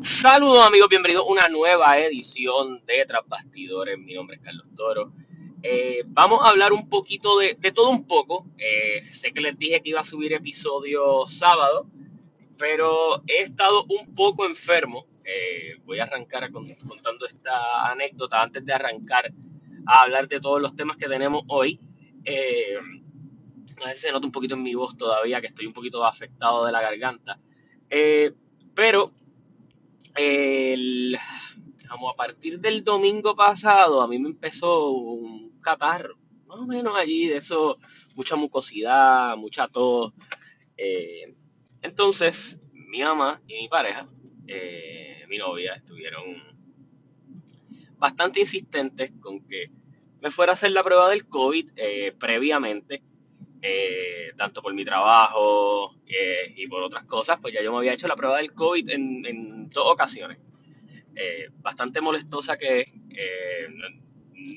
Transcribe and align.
Saludos 0.00 0.66
amigos, 0.66 0.88
bienvenidos 0.88 1.24
a 1.26 1.30
una 1.30 1.48
nueva 1.48 1.98
edición 1.98 2.84
de 2.86 3.04
Tras 3.06 3.26
Bastidores. 3.28 3.98
Mi 3.98 4.14
nombre 4.14 4.36
es 4.36 4.42
Carlos 4.42 4.66
Toro. 4.76 5.12
Eh, 5.62 6.02
vamos 6.06 6.40
a 6.42 6.48
hablar 6.48 6.72
un 6.72 6.88
poquito 6.88 7.38
de, 7.38 7.54
todo 7.72 7.90
un 7.90 8.06
poco. 8.06 8.46
Eh, 8.58 9.02
sé 9.12 9.32
que 9.32 9.40
les 9.40 9.56
dije 9.58 9.80
que 9.80 9.90
iba 9.90 10.00
a 10.00 10.04
subir 10.04 10.32
episodio 10.32 11.26
sábado, 11.28 11.86
pero 12.58 13.22
he 13.28 13.42
estado 13.42 13.84
un 13.84 14.12
poco 14.14 14.44
enfermo. 14.44 15.06
Eh, 15.24 15.76
voy 15.84 16.00
a 16.00 16.04
arrancar 16.04 16.50
con- 16.50 16.66
contando 16.88 17.26
esta 17.26 17.88
anécdota 17.90 18.42
antes 18.42 18.64
de 18.64 18.72
arrancar 18.72 19.32
a 19.86 20.02
hablar 20.02 20.26
de 20.26 20.40
todos 20.40 20.60
los 20.60 20.74
temas 20.74 20.96
que 20.96 21.08
tenemos 21.08 21.44
hoy. 21.48 21.78
A 23.82 23.86
veces 23.86 24.02
se 24.02 24.12
nota 24.12 24.26
un 24.26 24.32
poquito 24.32 24.54
en 24.54 24.62
mi 24.62 24.74
voz 24.74 24.96
todavía 24.96 25.40
que 25.40 25.46
estoy 25.48 25.66
un 25.66 25.72
poquito 25.72 26.04
afectado 26.04 26.64
de 26.66 26.72
la 26.72 26.80
garganta. 26.80 27.38
Pero 28.74 29.12
el, 30.14 31.18
como 31.88 32.10
a 32.10 32.16
partir 32.16 32.60
del 32.60 32.84
domingo 32.84 33.34
pasado, 33.34 34.02
a 34.02 34.08
mí 34.08 34.18
me 34.18 34.28
empezó 34.28 34.90
un 34.90 35.60
catarro, 35.60 36.16
más 36.46 36.58
o 36.60 36.66
menos 36.66 36.96
allí, 36.96 37.28
de 37.28 37.38
eso, 37.38 37.78
mucha 38.16 38.36
mucosidad, 38.36 39.36
mucha 39.36 39.68
tos. 39.68 40.12
eh, 40.76 41.34
entonces, 41.82 42.58
mi 42.72 43.00
mamá 43.02 43.42
y 43.46 43.54
mi 43.54 43.68
pareja, 43.68 44.08
eh, 44.46 45.24
mi 45.28 45.38
novia, 45.38 45.74
estuvieron 45.74 46.24
bastante 47.96 48.40
insistentes 48.40 49.12
con 49.20 49.46
que 49.46 49.70
me 50.20 50.30
fuera 50.30 50.52
a 50.52 50.54
hacer 50.54 50.72
la 50.72 50.84
prueba 50.84 51.08
del 51.10 51.26
COVID 51.26 51.70
eh, 51.76 52.12
previamente, 52.18 53.02
eh, 53.62 54.32
tanto 54.36 54.62
por 54.62 54.74
mi 54.74 54.84
trabajo 54.84 55.94
eh, 56.06 56.52
y 56.56 56.66
por 56.68 56.82
otras 56.82 57.04
cosas, 57.06 57.38
pues 57.40 57.54
ya 57.54 57.62
yo 57.62 57.72
me 57.72 57.78
había 57.78 57.94
hecho 57.94 58.08
la 58.08 58.16
prueba 58.16 58.38
del 58.38 58.52
COVID 58.54 58.90
en, 58.90 59.70
dos 59.70 59.86
ocasiones 59.90 60.38
eh, 61.16 61.48
bastante 61.62 62.00
molestosa 62.00 62.56
que 62.58 62.84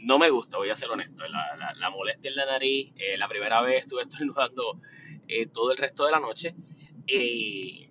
no 0.03 0.17
me 0.19 0.29
gusta, 0.29 0.57
voy 0.57 0.69
a 0.69 0.75
ser 0.75 0.89
honesto. 0.89 1.23
La, 1.27 1.73
la- 1.77 1.89
molestia 1.89 2.29
en 2.29 2.35
la 2.35 2.45
nariz, 2.45 2.93
la 3.17 3.27
primera 3.27 3.61
vez 3.61 3.79
estuve 3.81 4.03
estornudando 4.07 4.79
todo 5.53 5.71
el 5.71 5.77
resto 5.77 6.05
de 6.05 6.11
la 6.11 6.19
noche 6.19 6.55
y 7.07 7.87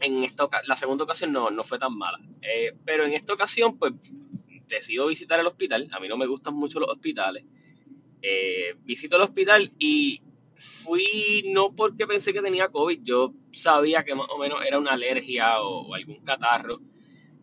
en 0.00 0.24
esta 0.24 0.48
la 0.66 0.76
segunda 0.76 1.04
ocasión 1.04 1.32
no, 1.32 1.50
no 1.50 1.64
fue 1.64 1.78
tan 1.78 1.96
mala. 1.96 2.18
Pero 2.84 3.04
en 3.04 3.12
esta 3.14 3.32
ocasión, 3.32 3.78
pues 3.78 3.92
decido 4.68 5.06
visitar 5.06 5.40
el 5.40 5.46
hospital. 5.46 5.88
A 5.92 6.00
mí 6.00 6.08
no 6.08 6.16
me 6.16 6.26
gustan 6.26 6.54
mucho 6.54 6.80
los 6.80 6.90
hospitales. 6.90 7.44
Eh, 8.26 8.74
visito 8.84 9.16
el 9.16 9.22
hospital 9.22 9.70
y 9.78 10.18
fui 10.82 11.44
no 11.52 11.76
porque 11.76 12.06
pensé 12.06 12.32
que 12.32 12.40
tenía 12.40 12.68
COVID, 12.68 13.00
yo 13.02 13.34
sabía 13.52 14.02
que 14.02 14.14
más 14.14 14.30
o 14.30 14.38
menos 14.38 14.64
era 14.64 14.78
una 14.78 14.92
alergia 14.92 15.60
o, 15.60 15.92
algún 15.94 16.24
catarro 16.24 16.80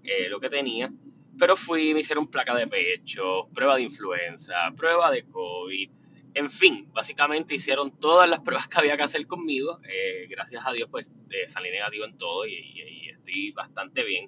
eh, 0.04 0.28
lo 0.28 0.40
que 0.40 0.50
tenía, 0.50 0.92
pero 1.38 1.56
fui, 1.56 1.94
me 1.94 2.00
hicieron 2.00 2.26
placa 2.26 2.56
de 2.56 2.66
pecho, 2.66 3.48
prueba 3.54 3.76
de 3.76 3.84
influenza, 3.84 4.56
prueba 4.76 5.12
de 5.12 5.24
COVID, 5.26 5.92
en 6.34 6.50
fin, 6.50 6.92
básicamente 6.92 7.54
hicieron 7.54 7.92
todas 8.00 8.28
las 8.28 8.40
pruebas 8.44 8.68
que 8.68 8.80
había 8.80 8.98
que 8.98 9.04
hacer 9.04 9.28
conmigo, 9.28 9.80
eh, 9.88 10.26
gracias 10.30 10.64
a 10.66 10.72
Dios 10.72 10.90
pues 10.90 11.06
eh, 11.30 11.48
salí 11.48 11.70
negativo 11.70 12.06
en 12.06 12.18
todo 12.18 12.48
y, 12.48 13.08
estoy 13.08 13.52
bastante 13.52 14.04
bien, 14.04 14.26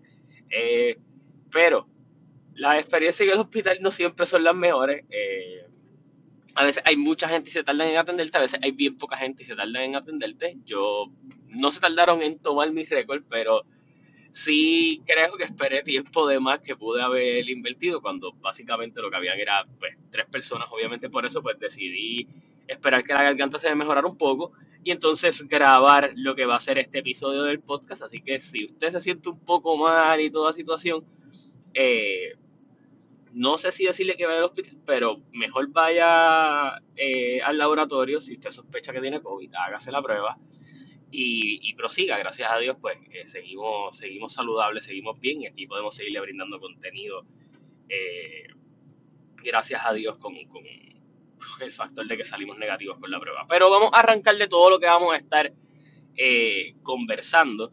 pero 1.51 1.87
las 2.53 2.77
experiencias 2.77 3.27
en 3.27 3.33
el 3.33 3.39
hospital 3.39 3.79
no 3.81 3.89
siempre 3.89 4.27
son 4.27 4.43
las 4.43 4.53
mejores, 4.53 5.03
a 6.55 6.63
veces 6.63 6.83
hay 6.85 6.95
mucha 6.95 7.27
gente 7.27 7.49
y 7.49 7.53
se 7.53 7.63
tardan 7.63 7.87
en 7.87 7.97
atenderte, 7.97 8.37
a 8.37 8.41
veces 8.41 8.59
hay 8.61 8.71
bien 8.71 8.97
poca 8.97 9.17
gente 9.17 9.43
y 9.43 9.45
se 9.45 9.55
tardan 9.55 9.83
en 9.83 9.95
atenderte, 9.95 10.57
yo 10.65 11.05
no 11.49 11.71
se 11.71 11.79
tardaron 11.79 12.21
en 12.21 12.39
tomar 12.39 12.71
mi 12.71 12.83
récord, 12.85 13.23
pero 13.29 13.63
sí 14.31 15.01
creo 15.05 15.35
que 15.37 15.43
esperé 15.45 15.83
tiempo 15.83 16.27
de 16.27 16.39
más 16.39 16.59
que 16.61 16.75
pude 16.75 17.01
haber 17.01 17.49
invertido 17.49 18.01
cuando 18.01 18.33
básicamente 18.33 19.01
lo 19.01 19.09
que 19.09 19.17
habían 19.17 19.39
era 19.39 19.65
pues, 19.79 19.95
tres 20.11 20.27
personas, 20.27 20.67
obviamente 20.71 21.09
por 21.09 21.25
eso 21.25 21.41
pues 21.41 21.59
decidí 21.59 22.27
esperar 22.67 23.03
que 23.03 23.13
la 23.13 23.23
garganta 23.23 23.57
se 23.57 23.69
me 23.69 23.75
mejorara 23.75 24.07
un 24.07 24.17
poco 24.17 24.51
y 24.83 24.91
entonces 24.91 25.47
grabar 25.47 26.11
lo 26.15 26.35
que 26.35 26.45
va 26.45 26.57
a 26.57 26.59
ser 26.59 26.77
este 26.77 26.99
episodio 26.99 27.43
del 27.43 27.61
podcast, 27.61 28.03
así 28.03 28.21
que 28.21 28.39
si 28.39 28.65
usted 28.65 28.91
se 28.91 29.01
siente 29.01 29.29
un 29.29 29.39
poco 29.39 29.77
mal 29.77 30.19
y 30.19 30.29
toda 30.29 30.53
situación, 30.53 31.03
eh, 31.73 32.35
no 33.33 33.57
sé 33.57 33.71
si 33.71 33.85
decirle 33.85 34.15
que 34.15 34.25
vaya 34.25 34.39
al 34.39 34.45
hospital, 34.45 34.77
pero 34.85 35.21
mejor 35.31 35.67
vaya 35.71 36.79
eh, 36.95 37.41
al 37.41 37.57
laboratorio 37.57 38.21
si 38.21 38.33
usted 38.33 38.51
sospecha 38.51 38.93
que 38.93 39.01
tiene 39.01 39.21
COVID, 39.21 39.51
hágase 39.55 39.91
la 39.91 40.01
prueba 40.01 40.37
y, 41.09 41.73
prosiga. 41.75 42.17
Gracias 42.17 42.51
a 42.51 42.57
Dios, 42.57 42.77
pues 42.79 42.97
eh, 43.11 43.27
seguimos, 43.27 43.97
seguimos 43.97 44.33
saludables, 44.33 44.85
seguimos 44.85 45.19
bien 45.19 45.41
y 45.41 45.47
aquí 45.47 45.67
podemos 45.67 45.95
seguirle 45.95 46.21
brindando 46.21 46.59
contenido. 46.59 47.25
eh, 47.89 48.47
gracias 49.43 49.81
a 49.83 49.93
Dios 49.93 50.17
con, 50.17 50.33
con 50.45 50.63
el 51.59 51.73
factor 51.73 52.05
de 52.07 52.15
que 52.15 52.25
salimos 52.25 52.57
negativos 52.57 52.97
con 52.99 53.11
la 53.11 53.19
prueba. 53.19 53.45
Pero 53.49 53.69
vamos 53.69 53.89
a 53.93 53.99
arrancar 53.99 54.37
de 54.37 54.47
todo 54.47 54.69
lo 54.69 54.79
que 54.79 54.85
vamos 54.85 55.13
a 55.13 55.17
estar 55.17 55.51
conversando. 56.83 57.71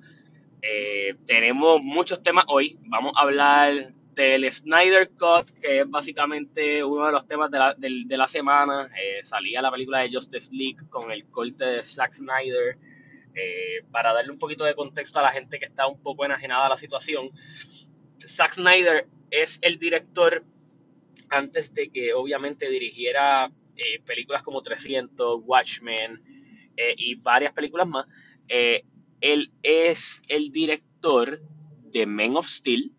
Tenemos 1.26 1.82
muchos 1.82 2.22
temas 2.22 2.46
hoy. 2.48 2.78
Vamos 2.82 3.12
a 3.16 3.22
hablar 3.22 3.92
del 4.20 4.52
Snyder 4.52 5.10
Cut, 5.10 5.50
que 5.60 5.80
es 5.80 5.88
básicamente 5.88 6.84
uno 6.84 7.06
de 7.06 7.12
los 7.12 7.26
temas 7.26 7.50
de 7.50 7.58
la, 7.58 7.74
de 7.78 8.16
la 8.18 8.28
semana. 8.28 8.90
Eh, 8.94 9.24
salía 9.24 9.62
la 9.62 9.70
película 9.70 10.00
de 10.00 10.10
Justice 10.12 10.54
League 10.54 10.88
con 10.90 11.10
el 11.10 11.26
corte 11.30 11.64
de 11.64 11.82
Zack 11.82 12.12
Snyder. 12.12 12.76
Eh, 13.34 13.84
para 13.90 14.12
darle 14.12 14.32
un 14.32 14.38
poquito 14.38 14.64
de 14.64 14.74
contexto 14.74 15.20
a 15.20 15.22
la 15.22 15.32
gente 15.32 15.58
que 15.58 15.64
está 15.64 15.86
un 15.86 16.02
poco 16.02 16.24
enajenada 16.24 16.66
a 16.66 16.68
la 16.68 16.76
situación, 16.76 17.30
Zack 18.18 18.52
Snyder 18.54 19.06
es 19.30 19.58
el 19.62 19.78
director 19.78 20.44
antes 21.30 21.72
de 21.72 21.88
que 21.88 22.12
obviamente 22.12 22.68
dirigiera 22.68 23.50
eh, 23.76 24.00
películas 24.04 24.42
como 24.42 24.62
300, 24.62 25.40
Watchmen 25.44 26.20
eh, 26.76 26.94
y 26.96 27.14
varias 27.14 27.54
películas 27.54 27.88
más. 27.88 28.06
Él 28.48 29.52
es 29.62 30.20
el 30.28 30.50
director 30.50 31.40
de 31.84 32.04
Men 32.04 32.36
of 32.36 32.46
Steel 32.46 32.92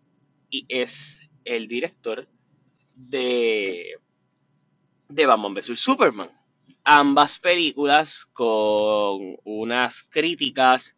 y 0.52 0.66
es 0.68 1.20
el 1.44 1.66
director 1.66 2.28
de, 2.94 3.94
de 5.08 5.26
Batman 5.26 5.54
vs. 5.54 5.80
Superman. 5.80 6.30
Ambas 6.84 7.38
películas 7.38 8.26
con 8.32 9.36
unas 9.44 10.02
críticas 10.02 10.96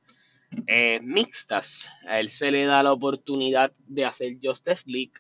eh, 0.67 0.99
mixtas. 1.01 1.89
A 2.07 2.21
él 2.21 2.31
se 2.31 2.51
le 2.51 2.65
da 2.65 2.83
la 2.83 2.93
oportunidad 2.93 3.73
de 3.87 4.05
hacer 4.05 4.37
Justice 4.43 4.85
League. 4.87 5.13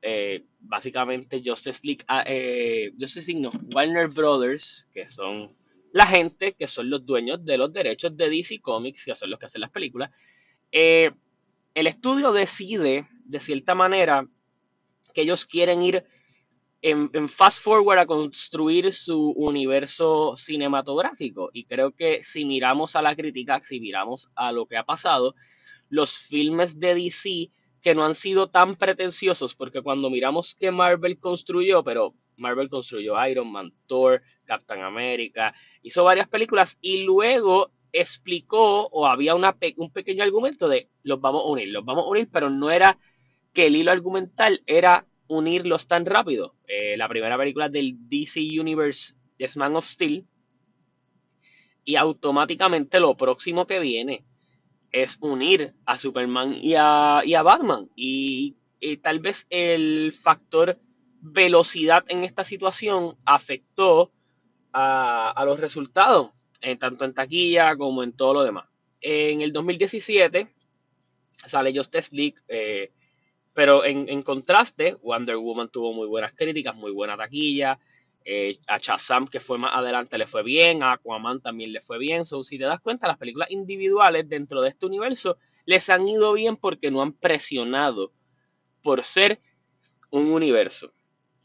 Eh, 0.00 0.44
básicamente 0.60 1.42
Justice 1.44 1.80
League, 1.82 2.04
ah, 2.06 2.22
eh, 2.24 2.92
Justice 2.98 3.32
League 3.32 3.42
no, 3.42 3.50
Warner 3.74 4.06
Brothers, 4.06 4.88
que 4.94 5.06
son 5.06 5.50
la 5.92 6.06
gente 6.06 6.52
que 6.52 6.68
son 6.68 6.88
los 6.88 7.04
dueños 7.04 7.44
de 7.44 7.58
los 7.58 7.72
derechos 7.72 8.16
de 8.16 8.30
DC 8.30 8.60
Comics, 8.60 9.04
que 9.04 9.16
son 9.16 9.30
los 9.30 9.40
que 9.40 9.46
hacen 9.46 9.62
las 9.62 9.70
películas. 9.70 10.12
Eh, 10.70 11.10
el 11.78 11.86
estudio 11.86 12.32
decide, 12.32 13.06
de 13.24 13.38
cierta 13.38 13.76
manera, 13.76 14.26
que 15.14 15.22
ellos 15.22 15.46
quieren 15.46 15.80
ir 15.82 16.04
en, 16.82 17.28
fast 17.28 17.62
forward 17.62 18.00
a 18.00 18.06
construir 18.06 18.92
su 18.92 19.30
universo 19.30 20.34
cinematográfico. 20.34 21.50
Y 21.52 21.66
creo 21.66 21.92
que 21.92 22.20
si 22.24 22.44
miramos 22.44 22.96
a 22.96 23.02
la 23.02 23.14
crítica, 23.14 23.60
si 23.62 23.78
miramos 23.78 24.28
a 24.34 24.50
lo 24.50 24.66
que 24.66 24.76
ha 24.76 24.82
pasado, 24.82 25.36
los 25.88 26.18
filmes 26.18 26.80
de 26.80 26.96
DC 26.96 27.52
que 27.80 27.94
no 27.94 28.04
han 28.04 28.16
sido 28.16 28.48
tan 28.50 28.74
pretenciosos, 28.74 29.54
porque 29.54 29.80
cuando 29.80 30.10
miramos 30.10 30.56
que 30.56 30.72
Marvel 30.72 31.20
construyó, 31.20 31.84
pero 31.84 32.12
Marvel 32.36 32.68
construyó 32.68 33.14
Iron 33.28 33.52
Man, 33.52 33.72
Thor, 33.86 34.20
Captain 34.46 34.82
America, 34.82 35.54
hizo 35.82 36.02
varias 36.02 36.28
películas 36.28 36.76
y 36.80 37.04
luego 37.04 37.70
explicó 37.92 38.86
o 38.86 39.06
había 39.06 39.34
un 39.34 39.90
pequeño 39.92 40.22
argumento 40.22 40.68
de 40.68 40.88
los 41.02 41.20
vamos 41.20 41.42
a 41.42 41.48
unir, 41.48 41.68
los 41.68 41.84
vamos 41.84 42.06
a 42.06 42.08
unir, 42.08 42.28
pero 42.32 42.50
no 42.50 42.70
era 42.70 42.98
que 43.52 43.66
el 43.66 43.76
hilo 43.76 43.90
argumental 43.90 44.62
era 44.66 45.06
unirlos 45.26 45.86
tan 45.86 46.06
rápido. 46.06 46.54
Eh, 46.66 46.96
la 46.96 47.08
primera 47.08 47.36
película 47.36 47.68
del 47.68 47.96
DC 48.08 48.40
Universe 48.60 49.14
es 49.38 49.56
Man 49.56 49.76
of 49.76 49.86
Steel 49.86 50.26
y 51.84 51.96
automáticamente 51.96 53.00
lo 53.00 53.16
próximo 53.16 53.66
que 53.66 53.78
viene 53.78 54.24
es 54.90 55.18
unir 55.20 55.74
a 55.86 55.98
Superman 55.98 56.54
y 56.54 56.74
a, 56.74 57.42
Batman. 57.42 57.88
Y, 57.94 58.56
tal 59.02 59.18
vez 59.20 59.46
el 59.50 60.12
factor 60.12 60.78
velocidad 61.20 62.04
en 62.08 62.22
esta 62.24 62.44
situación 62.44 63.16
afectó 63.24 64.12
a 64.72 65.42
los 65.44 65.58
resultados, 65.58 66.30
eh, 66.60 66.76
tanto 66.76 67.04
en 67.04 67.14
taquilla 67.14 67.76
como 67.76 68.02
en 68.02 68.12
todo 68.12 68.34
lo 68.34 68.44
demás. 68.44 68.66
En 69.00 69.40
el 69.40 69.52
2017 69.52 70.48
sale 71.46 71.76
Justice 71.76 72.14
League, 72.14 72.36
eh, 72.48 72.90
pero 73.54 73.84
en, 73.84 74.08
en 74.08 74.22
contraste, 74.22 74.94
Wonder 75.02 75.36
Woman 75.36 75.68
tuvo 75.68 75.92
muy 75.92 76.06
buenas 76.06 76.32
críticas, 76.34 76.74
muy 76.74 76.92
buena 76.92 77.16
taquilla. 77.16 77.78
Eh, 78.30 78.58
a 78.66 78.76
Shazam, 78.76 79.26
que 79.26 79.40
fue 79.40 79.56
más 79.56 79.74
adelante, 79.74 80.18
le 80.18 80.26
fue 80.26 80.42
bien. 80.42 80.82
A 80.82 80.92
Aquaman 80.92 81.40
también 81.40 81.72
le 81.72 81.80
fue 81.80 81.98
bien. 81.98 82.26
So, 82.26 82.44
si 82.44 82.58
te 82.58 82.64
das 82.64 82.78
cuenta, 82.80 83.06
las 83.08 83.16
películas 83.16 83.50
individuales 83.50 84.28
dentro 84.28 84.60
de 84.60 84.68
este 84.68 84.84
universo 84.84 85.38
les 85.64 85.88
han 85.88 86.06
ido 86.06 86.34
bien 86.34 86.56
porque 86.56 86.90
no 86.90 87.00
han 87.00 87.14
presionado 87.14 88.12
por 88.82 89.02
ser 89.02 89.40
un 90.10 90.30
universo. 90.30 90.92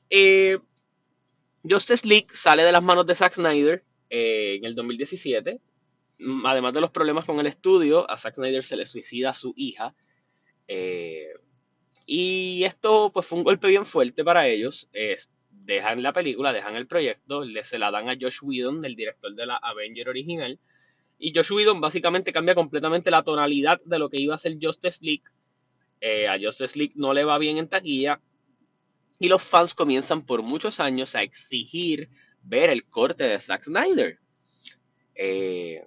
Eh, 0.09 0.59
Justice 1.63 2.05
League 2.05 2.27
sale 2.33 2.63
de 2.63 2.71
las 2.73 2.83
manos 2.83 3.05
de 3.05 3.15
Zack 3.15 3.35
Snyder 3.35 3.83
eh, 4.15 4.57
en 4.57 4.65
el 4.65 4.75
2017. 4.75 5.59
Mm, 6.19 6.45
además 6.45 6.71
de 6.75 6.81
los 6.81 6.91
problemas 6.91 7.25
con 7.25 7.39
el 7.39 7.47
estudio, 7.47 8.07
a 8.07 8.19
Zack 8.19 8.35
Snyder 8.35 8.63
se 8.63 8.77
le 8.77 8.85
suicida 8.85 9.31
a 9.31 9.33
su 9.33 9.55
hija. 9.57 9.95
Eh, 10.67 11.33
y 12.05 12.63
esto 12.63 13.09
pues 13.11 13.25
fue 13.25 13.39
un 13.39 13.43
golpe 13.43 13.67
bien 13.69 13.87
fuerte 13.87 14.23
para 14.23 14.47
ellos. 14.47 14.87
dejan 15.49 16.03
la 16.03 16.13
película, 16.13 16.53
dejan 16.53 16.75
el 16.75 16.85
proyecto, 16.85 17.43
le, 17.43 17.63
se 17.63 17.79
la 17.79 17.89
dan 17.89 18.07
a 18.07 18.15
Josh 18.19 18.37
Whedon, 18.43 18.85
el 18.85 18.95
director 18.95 19.33
de 19.33 19.47
la 19.47 19.55
Avenger 19.55 20.09
original. 20.09 20.59
Y 21.17 21.33
Josh 21.33 21.51
Whedon 21.51 21.81
básicamente 21.81 22.31
cambia 22.31 22.53
completamente 22.53 23.09
la 23.09 23.23
tonalidad 23.23 23.81
de 23.83 23.97
lo 23.97 24.09
que 24.11 24.21
iba 24.21 24.35
a 24.35 24.37
ser 24.37 24.59
Justice 24.61 24.99
League. 25.03 25.23
Eh, 26.01 26.27
a 26.27 26.37
Justice 26.39 26.77
League 26.77 26.93
no 26.97 27.15
le 27.15 27.23
va 27.23 27.39
bien 27.39 27.57
en 27.57 27.67
taquilla. 27.67 28.21
Y 29.17 29.27
los 29.27 29.41
fans 29.41 29.73
comienzan 29.73 30.23
por 30.23 30.43
muchos 30.43 30.79
años 30.79 31.15
a 31.15 31.23
exigir 31.23 32.09
ver 32.43 32.69
el 32.69 32.85
corte 32.85 33.23
de 33.23 33.39
Zack 33.39 33.63
Snyder. 33.63 34.19
Eh, 35.15 35.83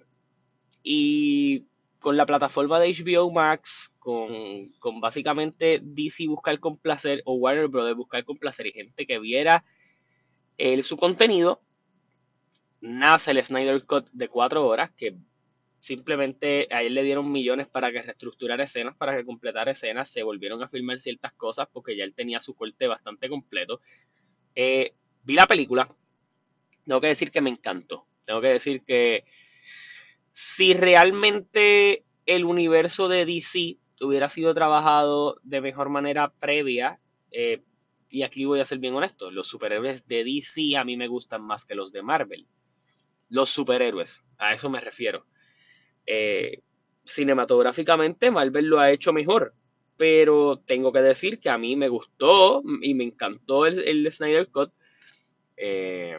y 0.83 1.65
con 1.99 2.17
la 2.17 2.25
plataforma 2.25 2.79
de 2.79 2.93
HBO 2.93 3.31
Max, 3.31 3.91
con, 3.99 4.69
básicamente 5.01 5.79
DC 5.83 6.27
buscar 6.27 6.59
complacer 6.59 7.21
o 7.25 7.33
Warner 7.33 7.67
Brothers 7.67 7.97
buscar 7.97 8.23
complacer 8.23 8.67
y 8.67 8.71
gente 8.71 9.05
que 9.05 9.19
viera 9.19 9.65
su 10.83 10.97
contenido, 10.97 11.61
nace 12.81 13.31
el 13.31 13.43
Snyder 13.43 13.85
Cut 13.85 14.09
de 14.11 14.29
cuatro 14.29 14.65
horas 14.65 14.91
que 14.91 15.17
simplemente 15.79 16.67
a 16.71 16.81
él 16.81 16.93
le 16.93 17.03
dieron 17.03 17.31
millones 17.31 17.67
para 17.67 17.91
que 17.91 18.01
reestructurara 18.01 18.63
escenas, 18.63 18.95
para 18.95 19.15
que 19.15 19.25
completara 19.25 19.71
escenas, 19.71 20.09
se 20.09 20.23
volvieron 20.23 20.63
a 20.63 20.67
filmar 20.67 20.99
ciertas 20.99 21.33
cosas 21.33 21.67
porque 21.71 21.95
ya 21.95 22.03
él 22.03 22.13
tenía 22.13 22.39
su 22.39 22.55
corte 22.55 22.87
bastante 22.87 23.29
completo. 23.29 23.81
Eh, 24.55 24.93
vi 25.23 25.35
la 25.35 25.45
película, 25.45 25.87
tengo 26.87 27.01
que 27.01 27.07
decir 27.07 27.31
que 27.31 27.41
me 27.41 27.49
encantó. 27.49 28.07
Tengo 28.25 28.39
que 28.39 28.47
decir 28.47 28.81
que 28.83 29.25
si 30.31 30.73
realmente 30.73 32.05
el 32.25 32.45
universo 32.45 33.09
de 33.09 33.25
DC 33.25 33.77
hubiera 33.99 34.29
sido 34.29 34.53
trabajado 34.53 35.37
de 35.43 35.59
mejor 35.59 35.89
manera 35.89 36.31
previa, 36.39 36.99
eh, 37.31 37.61
y 38.09 38.23
aquí 38.23 38.45
voy 38.45 38.61
a 38.61 38.65
ser 38.65 38.79
bien 38.79 38.95
honesto, 38.95 39.31
los 39.31 39.47
superhéroes 39.47 40.07
de 40.07 40.23
DC 40.23 40.77
a 40.77 40.85
mí 40.85 40.95
me 40.95 41.09
gustan 41.09 41.41
más 41.41 41.65
que 41.65 41.75
los 41.75 41.91
de 41.91 42.03
Marvel. 42.03 42.47
Los 43.29 43.49
superhéroes, 43.49 44.23
a 44.37 44.53
eso 44.53 44.69
me 44.69 44.79
refiero. 44.79 45.25
Eh, 46.05 46.61
cinematográficamente 47.03 48.31
Marvel 48.31 48.67
lo 48.67 48.79
ha 48.79 48.91
hecho 48.91 49.11
mejor, 49.11 49.53
pero 49.97 50.63
tengo 50.65 50.93
que 50.93 51.01
decir 51.01 51.41
que 51.41 51.49
a 51.49 51.57
mí 51.57 51.75
me 51.75 51.89
gustó 51.89 52.63
y 52.81 52.93
me 52.93 53.03
encantó 53.03 53.65
el, 53.65 53.79
el 53.79 54.09
Snyder 54.09 54.47
Cut. 54.47 54.71
Eh, 55.57 56.17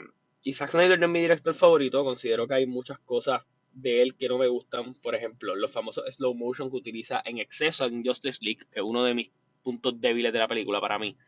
y 0.49 0.55
Zack 0.55 0.71
Snyder 0.71 0.99
no 0.99 1.05
es 1.05 1.13
mi 1.13 1.21
director 1.21 1.55
favorito, 1.55 2.03
considero 2.03 2.49
que 2.49 2.55
hay 2.55 2.67
muchas 2.67 2.99
cosas 3.01 3.43
de 3.71 4.01
él 4.01 4.17
que 4.17 4.31
no 4.31 4.39
me 4.39 4.49
gustan, 4.49 4.95
por 4.95 5.15
ejemplo, 5.15 5.55
los 5.55 5.71
famosos 5.71 6.07
slow 6.15 6.33
motion 6.35 6.71
que 6.71 6.77
utiliza 6.79 7.21
en 7.23 7.37
exceso 7.37 7.85
en 7.85 8.03
Justice 8.03 8.39
League, 8.41 8.63
que 8.73 8.81
es 8.81 8.83
uno 8.83 9.05
de 9.05 9.13
mis 9.13 9.31
puntos 9.63 10.01
débiles 10.01 10.33
de 10.33 10.39
la 10.39 10.49
película 10.49 10.81
para 10.81 10.99
mí. 10.99 11.19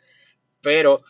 Pero 0.62 1.02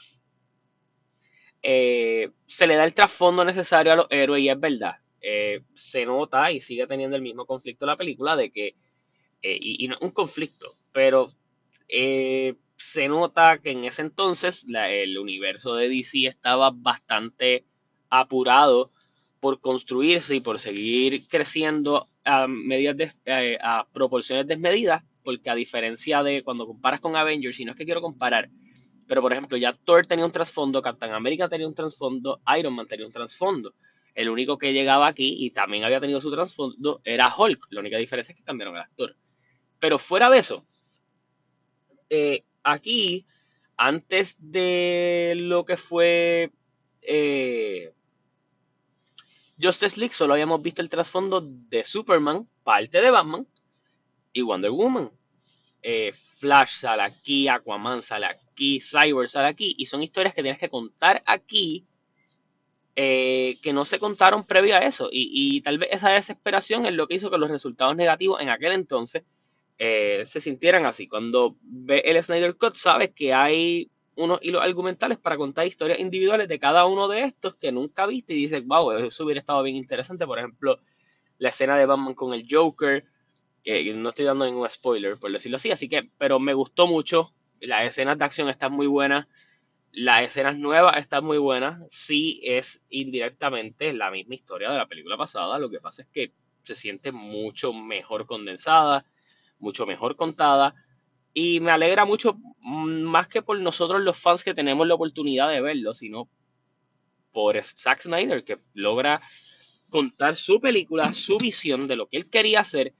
eh, 1.62 2.32
se 2.46 2.66
le 2.66 2.74
da 2.74 2.82
el 2.82 2.94
trasfondo 2.94 3.44
necesario 3.44 3.92
a 3.92 3.96
los 3.96 4.08
héroes 4.10 4.42
y 4.42 4.48
es 4.48 4.58
verdad. 4.58 4.96
Eh, 5.20 5.62
se 5.74 6.04
nota 6.04 6.50
y 6.50 6.60
sigue 6.60 6.88
teniendo 6.88 7.14
el 7.14 7.22
mismo 7.22 7.46
conflicto 7.46 7.86
la 7.86 7.96
película 7.96 8.34
de 8.34 8.50
que, 8.50 8.74
eh, 9.40 9.58
y, 9.60 9.86
no 9.86 9.96
un 10.00 10.10
conflicto, 10.10 10.72
pero 10.90 11.32
se 11.88 13.06
nota 13.06 13.58
que 13.58 13.70
en 13.70 13.84
ese 13.84 14.02
entonces 14.02 14.66
el 14.68 15.16
universo 15.16 15.76
de 15.76 15.88
DC 15.88 16.26
estaba 16.26 16.72
bastante 16.74 17.66
apurado 18.10 18.90
por 19.40 19.60
construirse 19.60 20.36
y 20.36 20.40
por 20.40 20.58
seguir 20.58 21.26
creciendo 21.28 22.08
a, 22.24 22.46
medidas 22.46 22.96
de, 22.96 23.58
a 23.62 23.86
proporciones 23.92 24.46
desmedidas, 24.46 25.02
porque 25.24 25.48
a 25.48 25.54
diferencia 25.54 26.22
de 26.22 26.42
cuando 26.42 26.66
comparas 26.66 27.00
con 27.00 27.16
Avengers, 27.16 27.58
y 27.60 27.64
no 27.64 27.72
es 27.72 27.78
que 27.78 27.84
quiero 27.84 28.02
comparar, 28.02 28.50
pero 29.06 29.22
por 29.22 29.32
ejemplo 29.32 29.56
ya 29.56 29.72
Thor 29.72 30.06
tenía 30.06 30.24
un 30.24 30.32
trasfondo, 30.32 30.82
Captain 30.82 31.12
America 31.12 31.48
tenía 31.48 31.66
un 31.66 31.74
trasfondo, 31.74 32.40
Iron 32.58 32.74
Man 32.74 32.86
tenía 32.86 33.06
un 33.06 33.12
trasfondo. 33.12 33.74
El 34.14 34.28
único 34.28 34.58
que 34.58 34.72
llegaba 34.72 35.06
aquí 35.06 35.36
y 35.38 35.50
también 35.50 35.84
había 35.84 36.00
tenido 36.00 36.20
su 36.20 36.30
trasfondo 36.30 37.00
era 37.04 37.32
Hulk. 37.34 37.68
La 37.70 37.80
única 37.80 37.96
diferencia 37.96 38.32
es 38.32 38.38
que 38.38 38.44
cambiaron 38.44 38.76
el 38.76 38.82
actor. 38.82 39.16
Pero 39.78 39.98
fuera 39.98 40.30
de 40.30 40.38
eso, 40.38 40.64
eh, 42.08 42.44
aquí, 42.62 43.26
antes 43.76 44.36
de 44.38 45.34
lo 45.36 45.64
que 45.64 45.76
fue 45.76 46.50
eh, 47.02 47.92
Justice 49.60 49.98
League, 49.98 50.14
solo 50.14 50.34
habíamos 50.34 50.62
visto 50.62 50.82
el 50.82 50.88
trasfondo 50.88 51.40
de 51.42 51.84
Superman, 51.84 52.48
parte 52.62 53.00
de 53.00 53.10
Batman 53.10 53.46
y 54.32 54.42
Wonder 54.42 54.70
Woman. 54.70 55.10
Eh, 55.82 56.12
Flash 56.38 56.80
sale 56.80 57.02
aquí, 57.02 57.48
Aquaman 57.48 58.02
sale 58.02 58.26
aquí, 58.26 58.80
Cyber 58.80 59.28
sale 59.28 59.48
aquí, 59.48 59.74
y 59.76 59.86
son 59.86 60.02
historias 60.02 60.34
que 60.34 60.42
tienes 60.42 60.60
que 60.60 60.68
contar 60.68 61.22
aquí 61.26 61.86
eh, 62.96 63.56
que 63.62 63.72
no 63.72 63.84
se 63.84 63.98
contaron 63.98 64.44
previo 64.44 64.76
a 64.76 64.80
eso. 64.80 65.08
Y, 65.10 65.60
tal 65.62 65.78
vez 65.78 65.90
esa 65.92 66.10
desesperación 66.10 66.86
es 66.86 66.92
lo 66.92 67.06
que 67.06 67.14
hizo 67.14 67.30
que 67.30 67.38
los 67.38 67.50
resultados 67.50 67.96
negativos 67.96 68.40
en 68.40 68.50
aquel 68.50 68.72
entonces 68.72 69.22
eh, 69.78 70.24
se 70.26 70.40
sintieran 70.40 70.86
así. 70.86 71.08
Cuando 71.08 71.56
ve 71.62 72.00
el 72.04 72.22
Snyder 72.22 72.56
Cut, 72.56 72.74
sabes 72.74 73.12
que 73.14 73.32
hay 73.32 73.90
unos 74.20 74.38
hilos 74.42 74.62
argumentales 74.62 75.18
para 75.18 75.36
contar 75.36 75.66
historias 75.66 75.98
individuales 75.98 76.48
de 76.48 76.58
cada 76.58 76.86
uno 76.86 77.08
de 77.08 77.24
estos 77.24 77.54
que 77.56 77.72
nunca 77.72 78.06
viste 78.06 78.34
y 78.34 78.36
dices, 78.36 78.66
wow, 78.66 78.92
eso 78.92 79.24
hubiera 79.24 79.40
estado 79.40 79.62
bien 79.62 79.76
interesante. 79.76 80.26
Por 80.26 80.38
ejemplo, 80.38 80.80
la 81.38 81.48
escena 81.48 81.76
de 81.78 81.86
Batman 81.86 82.14
con 82.14 82.34
el 82.34 82.46
Joker, 82.48 83.04
que 83.64 83.92
no 83.94 84.10
estoy 84.10 84.26
dando 84.26 84.44
ningún 84.44 84.68
spoiler, 84.70 85.18
por 85.18 85.32
decirlo 85.32 85.56
así, 85.56 85.70
así 85.70 85.88
que, 85.88 86.10
pero 86.18 86.38
me 86.38 86.54
gustó 86.54 86.86
mucho. 86.86 87.32
Las 87.60 87.86
escenas 87.86 88.18
de 88.18 88.24
acción 88.24 88.48
están 88.48 88.72
muy 88.72 88.86
buenas. 88.86 89.26
Las 89.92 90.20
escenas 90.20 90.56
nuevas 90.56 90.96
están 90.98 91.24
muy 91.24 91.38
buenas. 91.38 91.82
Sí 91.90 92.40
es 92.44 92.82
indirectamente 92.90 93.92
la 93.92 94.10
misma 94.10 94.34
historia 94.34 94.70
de 94.70 94.78
la 94.78 94.86
película 94.86 95.16
pasada. 95.16 95.58
Lo 95.58 95.70
que 95.70 95.80
pasa 95.80 96.02
es 96.02 96.08
que 96.08 96.32
se 96.64 96.74
siente 96.74 97.10
mucho 97.10 97.72
mejor 97.72 98.26
condensada, 98.26 99.04
mucho 99.58 99.86
mejor 99.86 100.16
contada. 100.16 100.74
Y 101.32 101.60
me 101.60 101.70
alegra 101.70 102.04
mucho, 102.04 102.34
mm, 102.60 103.02
más 103.02 103.28
que 103.28 103.42
por 103.42 103.58
nosotros 103.60 104.00
los 104.00 104.16
fans 104.16 104.42
que 104.42 104.54
tenemos 104.54 104.86
la 104.86 104.94
oportunidad 104.94 105.48
de 105.48 105.60
verlo, 105.60 105.94
sino 105.94 106.28
por 107.32 107.62
Zack 107.62 108.00
Snyder, 108.00 108.44
que 108.44 108.58
logra 108.74 109.20
contar 109.88 110.36
su 110.36 110.60
película, 110.60 111.12
su 111.12 111.38
visión 111.38 111.86
de 111.86 111.96
lo 111.96 112.08
que 112.08 112.16
él 112.16 112.30
quería 112.30 112.60
hacer, 112.60 112.94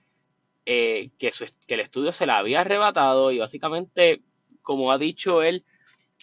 eh, 0.66 1.10
que, 1.18 1.30
que 1.66 1.74
el 1.74 1.80
estudio 1.80 2.12
se 2.12 2.26
la 2.26 2.38
había 2.38 2.60
arrebatado 2.60 3.32
y 3.32 3.38
básicamente, 3.38 4.22
como 4.62 4.92
ha 4.92 4.98
dicho 4.98 5.42
él, 5.42 5.64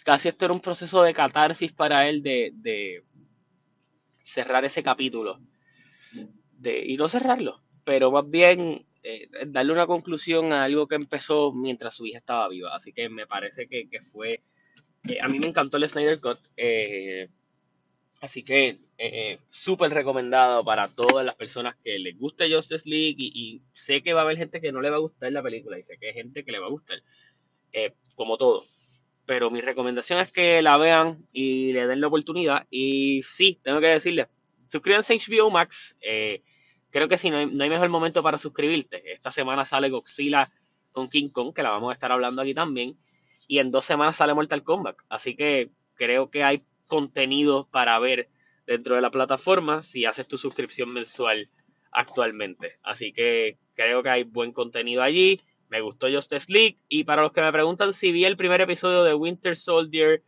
casi 0.04 0.28
esto 0.28 0.46
era 0.46 0.54
un 0.54 0.60
proceso 0.60 1.02
de 1.02 1.12
catarsis 1.12 1.72
para 1.72 2.08
él 2.08 2.22
de, 2.22 3.02
cerrar 4.22 4.64
ese 4.64 4.82
capítulo. 4.82 5.40
De, 6.52 6.84
y 6.86 6.96
no 6.96 7.08
cerrarlo, 7.08 7.62
pero 7.84 8.10
más 8.10 8.28
bien 8.28 8.87
eh, 9.02 9.28
darle 9.46 9.72
una 9.72 9.86
conclusión 9.86 10.52
a 10.52 10.64
algo 10.64 10.86
que 10.86 10.96
empezó 10.96 11.52
mientras 11.52 11.94
su 11.94 12.06
hija 12.06 12.18
estaba 12.18 12.48
viva. 12.48 12.74
Así 12.74 12.92
que 12.92 13.08
me 13.08 13.26
parece 13.26 13.66
que, 13.68 13.88
fue... 14.12 14.40
Eh, 15.08 15.18
a 15.20 15.28
mí 15.28 15.38
me 15.38 15.46
encantó 15.46 15.76
el 15.76 15.88
Snyder 15.88 16.20
Cut. 16.20 16.38
Eh, 16.56 17.28
así 18.20 18.42
que 18.42 18.78
súper 19.48 19.92
recomendado 19.92 20.64
para 20.64 20.88
todas 20.88 21.24
las 21.24 21.36
personas 21.36 21.76
que 21.84 21.98
les 21.98 22.18
guste 22.18 22.52
Justice 22.52 22.88
League 22.88 23.16
y, 23.16 23.32
y, 23.34 23.62
sé 23.72 24.02
que 24.02 24.12
va 24.12 24.22
a 24.22 24.24
haber 24.24 24.36
gente 24.36 24.60
que 24.60 24.72
no 24.72 24.80
le 24.80 24.90
va 24.90 24.96
a 24.96 25.00
gustar 25.00 25.30
la 25.30 25.42
película 25.42 25.78
y 25.78 25.84
sé 25.84 25.98
que 25.98 26.08
hay 26.08 26.14
gente 26.14 26.44
que 26.44 26.52
le 26.52 26.58
va 26.58 26.66
a 26.66 26.70
gustar. 26.70 27.00
como 28.16 28.36
todo 28.36 28.64
pero 29.28 29.50
mi 29.50 29.60
recomendación 29.60 30.20
es 30.20 30.32
que 30.32 30.62
la 30.62 30.78
vean 30.78 31.26
y 31.34 31.74
le 31.74 31.86
den 31.86 32.00
la 32.00 32.06
oportunidad. 32.06 32.66
Y 32.70 33.22
sí, 33.24 33.60
tengo 33.62 33.78
que 33.78 33.88
decirles, 33.88 34.26
suscríbanse 34.72 35.12
a 35.12 35.16
HBO 35.16 35.50
Max. 35.50 35.94
Eh, 36.00 36.42
creo 36.90 37.08
que 37.08 37.18
sí, 37.18 37.30
no 37.30 37.38
hay, 37.38 37.70
mejor 37.70 37.88
momento 37.88 38.22
para 38.22 38.38
suscribirte. 38.38 39.12
Esta 39.12 39.30
semana 39.30 39.64
sale 39.64 39.90
Godzilla 39.90 40.48
con 40.92 41.08
King 41.08 41.28
Kong, 41.28 41.54
que 41.54 41.62
la 41.62 41.70
vamos 41.70 41.90
a 41.90 41.94
estar 41.94 42.12
hablando 42.12 42.42
aquí 42.42 42.54
también. 42.54 42.96
Y 43.46 43.58
en 43.58 43.70
dos 43.70 43.84
semanas 43.84 44.16
sale 44.16 44.34
Mortal 44.34 44.62
Kombat. 44.62 44.96
Así 45.08 45.36
que 45.36 45.70
creo 45.94 46.30
que 46.30 46.44
hay 46.44 46.62
contenido 46.86 47.68
para 47.70 47.98
ver 47.98 48.28
dentro 48.66 48.94
de 48.94 49.00
la 49.00 49.10
plataforma 49.10 49.82
si 49.82 50.04
haces 50.04 50.26
tu 50.26 50.38
suscripción 50.38 50.92
mensual 50.92 51.48
actualmente. 51.90 52.78
Así 52.82 53.12
que 53.12 53.58
creo 53.74 54.02
que 54.02 54.10
hay 54.10 54.24
buen 54.24 54.52
contenido 54.52 55.02
allí 55.02 55.40
me 55.68 55.80
gustó 55.80 56.08
Justice 56.10 56.50
League. 56.52 56.78
Y 56.88 57.04
para 57.04 57.22
los 57.22 57.32
que 57.32 57.42
me 57.42 57.52
preguntan 57.52 57.92
si 57.92 58.12
vi 58.12 58.24
el 58.24 58.36
primer 58.36 58.60
episodio 58.60 59.04
de 59.04 59.14
Winter 59.14 59.56
Soldier 59.56 60.22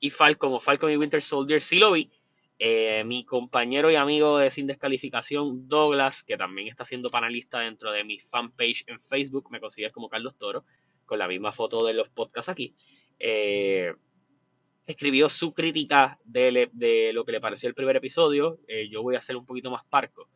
y 0.00 0.10
Falcon, 0.10 0.52
o 0.52 0.60
Falcon 0.60 0.90
y 0.90 0.96
Winter 0.96 1.22
Soldier, 1.22 1.60
sí 1.62 1.76
lo 1.76 1.92
vi. 1.92 2.10
Eh, 2.60 3.04
mi 3.04 3.24
compañero 3.24 3.88
y 3.88 3.94
amigo 3.94 4.38
de 4.38 4.50
Sin 4.50 4.66
Descalificación, 4.66 5.68
Douglas, 5.68 6.24
que 6.24 6.36
también 6.36 6.66
está 6.66 6.84
siendo 6.84 7.08
panelista 7.08 7.60
dentro 7.60 7.92
de 7.92 8.02
mi 8.02 8.18
fanpage 8.18 8.82
en 8.88 9.00
Facebook, 9.00 9.48
me 9.50 9.60
consigues 9.60 9.92
como 9.92 10.08
Carlos 10.08 10.36
Toro, 10.36 10.64
con 11.06 11.20
la 11.20 11.28
misma 11.28 11.52
foto 11.52 11.86
de 11.86 11.94
los 11.94 12.08
podcasts 12.08 12.48
aquí. 12.48 12.74
Eh, 13.20 13.94
escribió 14.86 15.28
su 15.28 15.54
crítica 15.54 16.18
de, 16.24 17.12
lo 17.14 17.24
que 17.24 17.32
le 17.32 17.40
pareció 17.40 17.68
el 17.68 17.76
primer 17.76 17.94
episodio. 17.94 18.58
Eh, 18.66 18.88
yo 18.88 19.02
voy 19.02 19.14
a 19.14 19.20
ser 19.20 19.36
un 19.36 19.46
poquito 19.46 19.70
más 19.70 19.84
parco. 19.84 20.28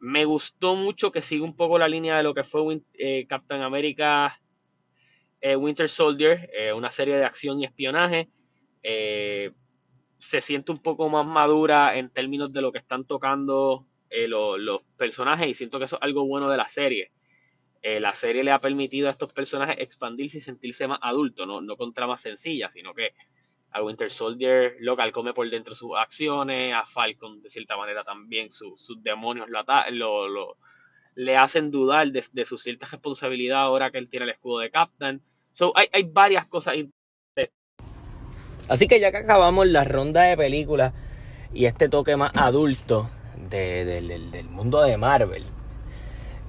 Me 0.00 0.24
gustó 0.24 0.74
mucho 0.74 1.12
que 1.12 1.22
siga 1.22 1.44
un 1.44 1.54
poco 1.54 1.78
la 1.78 1.86
línea 1.86 2.16
de 2.16 2.24
lo 2.24 2.34
que 2.34 2.42
fue 2.42 2.80
Captain 3.28 3.62
America 3.62 4.38
Winter 5.56 5.88
Soldier, 5.88 6.50
una 6.74 6.90
serie 6.90 7.16
de 7.16 7.24
acción 7.24 7.60
y 7.60 7.64
espionaje 7.64 8.28
se 10.18 10.40
siente 10.40 10.72
un 10.72 10.78
poco 10.78 11.08
más 11.08 11.26
madura 11.26 11.96
en 11.96 12.10
términos 12.10 12.52
de 12.52 12.62
lo 12.62 12.72
que 12.72 12.78
están 12.78 13.04
tocando 13.04 13.86
eh, 14.10 14.28
los 14.28 14.82
personajes 14.96 15.48
y 15.48 15.54
siento 15.54 15.78
que 15.78 15.86
eso 15.86 15.96
es 15.96 16.02
algo 16.02 16.26
bueno 16.26 16.48
de 16.48 16.56
la 16.56 16.68
serie. 16.68 17.10
Eh, 17.82 18.00
la 18.00 18.14
serie 18.14 18.42
le 18.42 18.50
ha 18.50 18.60
permitido 18.60 19.08
a 19.08 19.10
estos 19.10 19.32
personajes 19.32 19.76
expandirse 19.78 20.38
y 20.38 20.40
sentirse 20.40 20.86
más 20.86 20.98
adultos, 21.02 21.46
no, 21.46 21.60
no 21.60 21.76
con 21.76 21.92
tramas 21.92 22.22
sencillas, 22.22 22.72
sino 22.72 22.94
que 22.94 23.10
a 23.74 23.82
Winter 23.82 24.10
Soldier 24.10 24.76
local 24.80 25.12
come 25.12 25.34
por 25.34 25.50
dentro 25.50 25.74
sus 25.74 25.90
acciones, 25.96 26.72
a 26.72 26.86
Falcon 26.86 27.42
de 27.42 27.50
cierta 27.50 27.76
manera 27.76 28.04
también 28.04 28.52
sus 28.52 29.02
demonios 29.02 29.48
lo, 29.48 30.28
lo, 30.28 30.56
le 31.16 31.36
hacen 31.36 31.72
dudar 31.72 32.10
de, 32.12 32.24
de, 32.32 32.44
su 32.44 32.56
cierta 32.56 32.86
responsabilidad 32.90 33.62
ahora 33.62 33.90
que 33.90 33.98
él 33.98 34.08
tiene 34.08 34.24
el 34.24 34.30
escudo 34.30 34.60
de 34.60 34.70
Captain. 34.70 35.20
So, 35.52 35.72
hay, 35.76 35.88
hay 35.92 36.04
varias 36.04 36.46
cosas 36.46 36.76
Así 38.68 38.86
que 38.86 39.00
ya 39.00 39.10
que 39.10 39.18
acabamos 39.18 39.66
la 39.66 39.84
ronda 39.84 40.22
de 40.22 40.36
películas 40.36 40.92
y 41.52 41.66
este 41.66 41.88
toque 41.88 42.16
más 42.16 42.32
adulto 42.34 43.08
del 43.50 44.48
mundo 44.50 44.80
de 44.82 44.96
Marvel, 44.96 45.44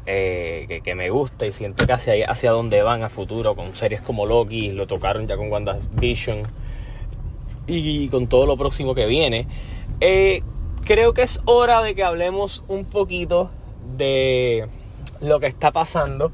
eh, 0.08 0.82
que, 0.84 0.96
me 0.96 1.10
gusta 1.10 1.46
y 1.46 1.52
siento 1.52 1.86
que 1.86 1.94
hacia, 1.94 2.30
hacia 2.30 2.52
donde 2.52 2.82
van 2.82 3.04
a 3.04 3.10
futuro 3.10 3.56
con 3.56 3.76
series 3.76 4.02
como 4.02 4.26
Loki, 4.26 4.70
lo 4.70 4.88
tocaron 4.88 5.28
ya 5.28 5.36
con 5.36 5.52
WandaVision 5.52 6.48
y, 7.68 8.08
con 8.10 8.28
todo 8.28 8.46
lo 8.46 8.58
próximo 8.58 8.94
que 8.94 9.08
viene, 9.08 9.48
eh, 10.02 10.44
creo 10.86 11.14
que 11.14 11.24
es 11.24 11.42
hora 11.46 11.82
de 11.82 11.96
que 11.96 12.04
hablemos 12.04 12.64
un 12.68 12.86
poquito 12.86 13.50
de 13.98 14.68
lo 15.22 15.40
que 15.40 15.48
está 15.48 15.72
pasando 15.72 16.32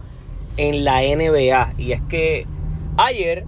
en 0.58 0.84
la 0.84 1.02
NBA. 1.02 1.74
Y 1.78 1.94
es 1.94 2.02
que 2.02 2.46
ayer 2.98 3.46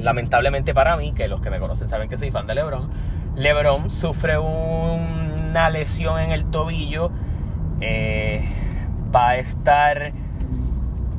lamentablemente 0.00 0.74
para 0.74 0.96
mí, 0.96 1.12
que 1.12 1.28
los 1.28 1.40
que 1.40 1.50
me 1.50 1.58
conocen 1.58 1.88
saben 1.88 2.08
que 2.08 2.16
soy 2.16 2.30
fan 2.30 2.46
de 2.46 2.54
LeBron, 2.54 2.90
LeBron 3.36 3.90
sufre 3.90 4.38
una 4.38 5.70
lesión 5.70 6.20
en 6.20 6.32
el 6.32 6.46
tobillo, 6.46 7.10
eh, 7.80 8.44
va 9.14 9.30
a 9.30 9.38
estar 9.38 10.12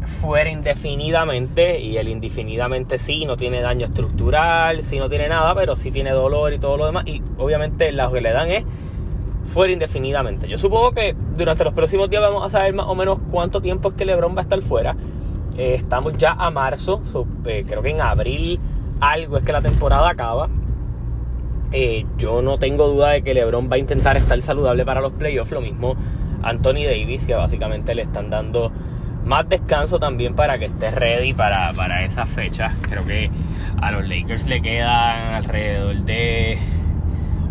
fuera 0.06 0.50
indefinidamente 0.50 1.80
y 1.80 1.98
el 1.98 2.10
indefinidamente 2.10 2.98
sí, 2.98 3.26
no 3.26 3.38
tiene 3.38 3.62
daño 3.62 3.86
estructural, 3.86 4.84
sí 4.84 5.00
no 5.00 5.10
tiene 5.10 5.28
nada, 5.28 5.56
pero 5.56 5.76
sí 5.76 5.92
tiene 5.92 6.12
dolor 6.12 6.54
y 6.54 6.60
todo 6.60 6.78
lo 6.78 6.86
demás 6.86 7.06
y 7.08 7.22
obviamente 7.38 7.92
lo 7.92 8.12
que 8.12 8.22
le 8.22 8.32
dan 8.32 8.52
es 8.52 8.64
fuera 9.46 9.74
indefinidamente. 9.74 10.48
Yo 10.48 10.58
supongo 10.58 10.92
que 10.92 11.16
durante 11.36 11.64
los 11.64 11.74
próximos 11.74 12.10
días 12.10 12.22
vamos 12.22 12.46
a 12.46 12.50
saber 12.50 12.74
más 12.74 12.88
o 12.88 12.96
menos 12.96 13.20
cuánto 13.32 13.62
tiempo 13.62 13.90
es 13.90 13.96
que 13.96 14.06
LeBron 14.06 14.36
va 14.36 14.40
a 14.40 14.44
estar 14.44 14.62
fuera. 14.62 14.96
Eh, 15.58 15.76
estamos 15.76 16.18
ya 16.18 16.32
a 16.32 16.50
marzo, 16.50 17.02
eh, 17.46 17.64
creo 17.68 17.84
que 17.84 17.92
en 17.92 18.02
abril 18.02 18.60
algo 19.00 19.38
es 19.38 19.44
que 19.44 19.52
la 19.52 19.62
temporada 19.62 20.10
acaba. 20.10 20.50
Eh, 21.72 22.06
yo 22.18 22.42
no 22.42 22.58
tengo 22.58 22.88
duda 22.88 23.10
de 23.10 23.22
que 23.22 23.34
LeBron 23.34 23.70
va 23.72 23.76
a 23.76 23.80
intentar 23.80 24.18
estar 24.18 24.40
saludable 24.42 24.86
para 24.86 25.02
los 25.02 25.12
playoffs. 25.14 25.52
Lo 25.52 25.62
mismo 25.62 25.96
Anthony 26.42 26.86
Davis, 26.86 27.26
que 27.26 27.36
básicamente 27.36 27.94
le 27.94 28.04
están 28.04 28.30
dando 28.30 28.72
más 29.26 29.48
descanso 29.48 30.00
también 30.00 30.36
para 30.36 30.58
que 30.58 30.66
esté 30.66 30.92
ready 30.92 31.34
para, 31.34 31.72
para 31.74 32.04
esas 32.04 32.30
fechas. 32.30 32.76
Creo 32.90 33.06
que 33.06 33.30
a 33.82 33.92
los 33.92 34.08
Lakers 34.08 34.48
le 34.48 34.62
quedan 34.62 35.36
alrededor 35.36 35.98
de 36.04 36.58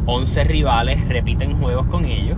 11 0.06 0.44
rivales, 0.44 1.08
repiten 1.08 1.58
juegos 1.58 1.86
con 1.86 2.04
ellos. 2.04 2.36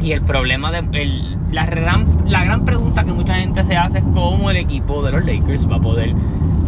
y 0.00 0.12
el 0.12 0.22
problema 0.22 0.72
de, 0.72 1.38
la, 1.52 1.66
gran, 1.66 2.06
la 2.26 2.44
gran 2.44 2.64
pregunta 2.64 3.04
que 3.04 3.12
mucha 3.12 3.34
gente 3.34 3.64
se 3.64 3.76
hace 3.76 3.98
es 3.98 4.04
cómo 4.14 4.50
el 4.50 4.56
equipo 4.56 5.02
de 5.02 5.12
los 5.12 5.24
Lakers 5.24 5.70
va 5.70 5.76
a 5.76 5.80
poder 5.80 6.14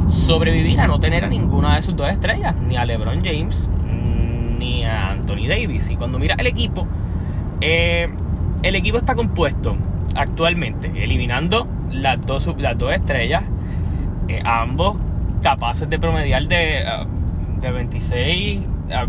sobrevivir 0.09 0.81
a 0.81 0.87
no 0.87 0.99
tener 0.99 1.25
a 1.25 1.29
ninguna 1.29 1.77
de 1.77 1.83
sus 1.83 1.97
dos 1.97 2.11
estrellas, 2.11 2.55
ni 2.69 2.77
a 2.77 2.85
LeBron 2.85 3.23
James 3.25 3.69
ni 4.59 4.85
a 4.85 5.11
Anthony 5.11 5.49
Davis. 5.49 5.91
Y 5.91 5.97
cuando 5.97 6.19
mira 6.19 6.37
el 6.39 6.47
equipo, 6.47 6.87
eh, 7.61 8.09
el 8.63 8.75
equipo 8.75 8.99
está 8.99 9.15
compuesto 9.15 9.77
actualmente, 10.15 10.93
eliminando 11.03 11.67
las 11.91 12.25
dos, 12.25 12.55
las 12.59 12.79
dos 12.79 12.93
estrellas, 12.93 13.43
eh, 14.29 14.41
ambos 14.45 14.97
capaces 15.43 15.89
de 15.91 15.99
promediar 15.99 16.47
de, 16.47 16.85
de 17.61 17.71
26, 17.71 18.61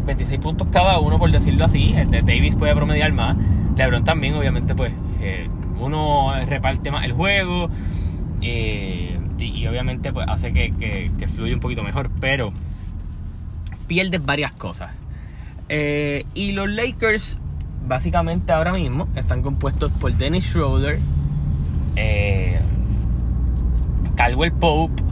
26 0.05 0.39
puntos 0.39 0.67
cada 0.71 0.99
uno, 0.99 1.19
por 1.19 1.29
decirlo 1.31 1.65
así. 1.65 1.93
Este 1.95 2.21
Davis 2.21 2.55
puede 2.55 2.75
promediar 2.75 3.11
más. 3.13 3.37
LeBron 3.75 4.03
también, 4.03 4.35
obviamente, 4.35 4.73
pues 4.73 4.91
eh, 5.21 5.49
uno 5.79 6.33
reparte 6.45 6.91
más 6.91 7.05
el 7.05 7.13
juego 7.13 7.69
eh, 8.41 9.19
y, 9.37 9.67
obviamente 9.67 10.11
pues 10.13 10.27
hace 10.29 10.53
que, 10.53 10.71
que, 11.17 11.27
fluya 11.27 11.53
un 11.53 11.59
poquito 11.59 11.83
mejor, 11.83 12.09
pero 12.19 12.53
pierdes 13.87 14.23
varias 14.23 14.51
cosas. 14.51 14.91
Eh, 15.69 16.25
y 16.33 16.51
los 16.51 16.69
Lakers 16.69 17.39
básicamente 17.87 18.51
ahora 18.51 18.73
mismo 18.73 19.07
están 19.15 19.41
compuestos 19.41 19.91
por 19.93 20.13
Dennis 20.13 20.45
Schroeder, 20.45 20.99
eh, 21.95 22.59
Caldwell 24.15 24.53
Pope, 24.53 25.03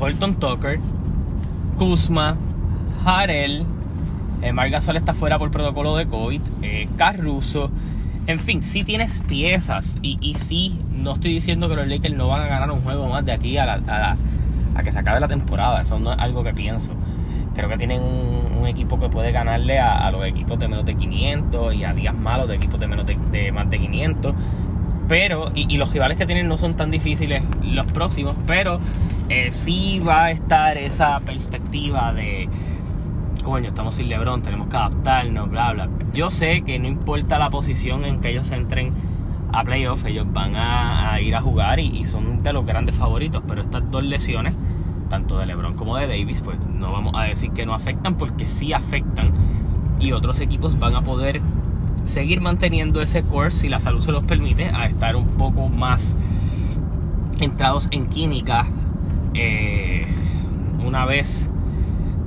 Holton 0.00 0.34
Tucker, 0.36 0.78
Kuzma, 1.76 2.36
Margasol 4.52 4.96
está 4.96 5.14
fuera 5.14 5.38
por 5.38 5.50
protocolo 5.50 5.96
de 5.96 6.06
COVID, 6.06 6.40
Caruso 6.96 7.70
en 8.28 8.38
fin, 8.40 8.62
sí 8.62 8.84
tienes 8.84 9.20
piezas 9.26 9.96
y, 10.02 10.18
y 10.20 10.34
sí, 10.34 10.78
no 10.92 11.14
estoy 11.14 11.32
diciendo 11.32 11.66
que 11.66 11.76
los 11.76 11.88
Lakers 11.88 12.14
no 12.14 12.28
van 12.28 12.42
a 12.42 12.46
ganar 12.46 12.70
un 12.70 12.80
juego 12.82 13.08
más 13.08 13.24
de 13.24 13.32
aquí 13.32 13.56
a, 13.56 13.64
la, 13.64 14.16
a, 14.76 14.82
que 14.82 14.92
se 14.92 14.98
acabe 14.98 15.18
la 15.18 15.28
temporada. 15.28 15.80
Eso 15.80 15.98
no 15.98 16.12
es 16.12 16.18
algo 16.18 16.44
que 16.44 16.52
pienso. 16.52 16.92
Creo 17.54 17.70
que 17.70 17.78
tienen 17.78 18.02
un, 18.02 18.66
equipo 18.66 19.00
que 19.00 19.08
puede 19.08 19.32
ganarle 19.32 19.78
a, 19.78 20.10
los 20.10 20.26
equipos 20.26 20.58
de 20.58 20.68
menos 20.68 20.84
de 20.84 20.94
500 20.94 21.74
y 21.74 21.84
a 21.84 21.94
días 21.94 22.14
malos 22.14 22.48
de 22.48 22.56
equipos 22.56 22.78
de 22.78 22.86
menos 22.86 23.06
de, 23.06 23.50
más 23.50 23.70
de 23.70 23.78
500. 23.78 24.34
Pero, 25.08 25.50
y, 25.54 25.78
los 25.78 25.90
rivales 25.90 26.18
que 26.18 26.26
tienen 26.26 26.48
no 26.48 26.58
son 26.58 26.74
tan 26.74 26.90
difíciles 26.90 27.42
los 27.62 27.90
próximos, 27.92 28.36
pero 28.46 28.78
eh, 29.30 29.52
sí 29.52 30.02
va 30.06 30.24
a 30.24 30.30
estar 30.32 30.76
esa 30.76 31.18
perspectiva 31.20 32.12
de 32.12 32.46
coño, 33.48 33.68
estamos 33.68 33.94
sin 33.94 34.10
LeBron, 34.10 34.42
tenemos 34.42 34.68
que 34.68 34.76
adaptarnos, 34.76 35.48
bla, 35.48 35.72
bla. 35.72 35.88
Yo 36.12 36.28
sé 36.28 36.60
que 36.66 36.78
no 36.78 36.86
importa 36.86 37.38
la 37.38 37.48
posición 37.48 38.04
en 38.04 38.20
que 38.20 38.28
ellos 38.30 38.50
entren 38.50 38.92
a 39.54 39.64
playoff, 39.64 40.04
ellos 40.04 40.26
van 40.30 40.54
a, 40.54 41.18
ir 41.22 41.34
a 41.34 41.40
jugar 41.40 41.80
y, 41.80 42.04
son 42.04 42.42
de 42.42 42.52
los 42.52 42.66
grandes 42.66 42.94
favoritos, 42.94 43.42
pero 43.48 43.62
estas 43.62 43.90
dos 43.90 44.04
lesiones, 44.04 44.52
tanto 45.08 45.38
de 45.38 45.46
LeBron 45.46 45.72
como 45.74 45.96
de 45.96 46.06
Davis, 46.06 46.42
pues 46.42 46.66
no 46.66 46.92
vamos 46.92 47.14
a 47.16 47.22
decir 47.22 47.50
que 47.52 47.64
no 47.64 47.72
afectan 47.72 48.16
porque 48.16 48.46
sí 48.46 48.74
afectan 48.74 49.30
y 49.98 50.12
otros 50.12 50.40
equipos 50.40 50.78
van 50.78 50.94
a 50.94 51.00
poder 51.00 51.40
seguir 52.04 52.42
manteniendo 52.42 53.00
ese 53.00 53.22
core 53.22 53.50
si 53.50 53.70
la 53.70 53.80
salud 53.80 54.02
se 54.02 54.12
los 54.12 54.24
permite 54.24 54.66
a 54.66 54.84
estar 54.84 55.16
un 55.16 55.26
poco 55.26 55.70
más 55.70 56.18
entrados 57.40 57.88
en 57.92 58.08
química 58.08 58.66
eh, 59.32 60.06
una 60.84 61.06
vez 61.06 61.50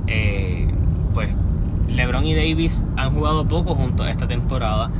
eh, 0.08 0.71
pues 1.14 1.28
LeBron 1.88 2.26
y 2.26 2.34
Davis 2.34 2.86
han 2.96 3.10
jugado 3.10 3.46
poco 3.46 3.74
juntos 3.74 4.06
esta 4.08 4.26
temporada. 4.26 4.90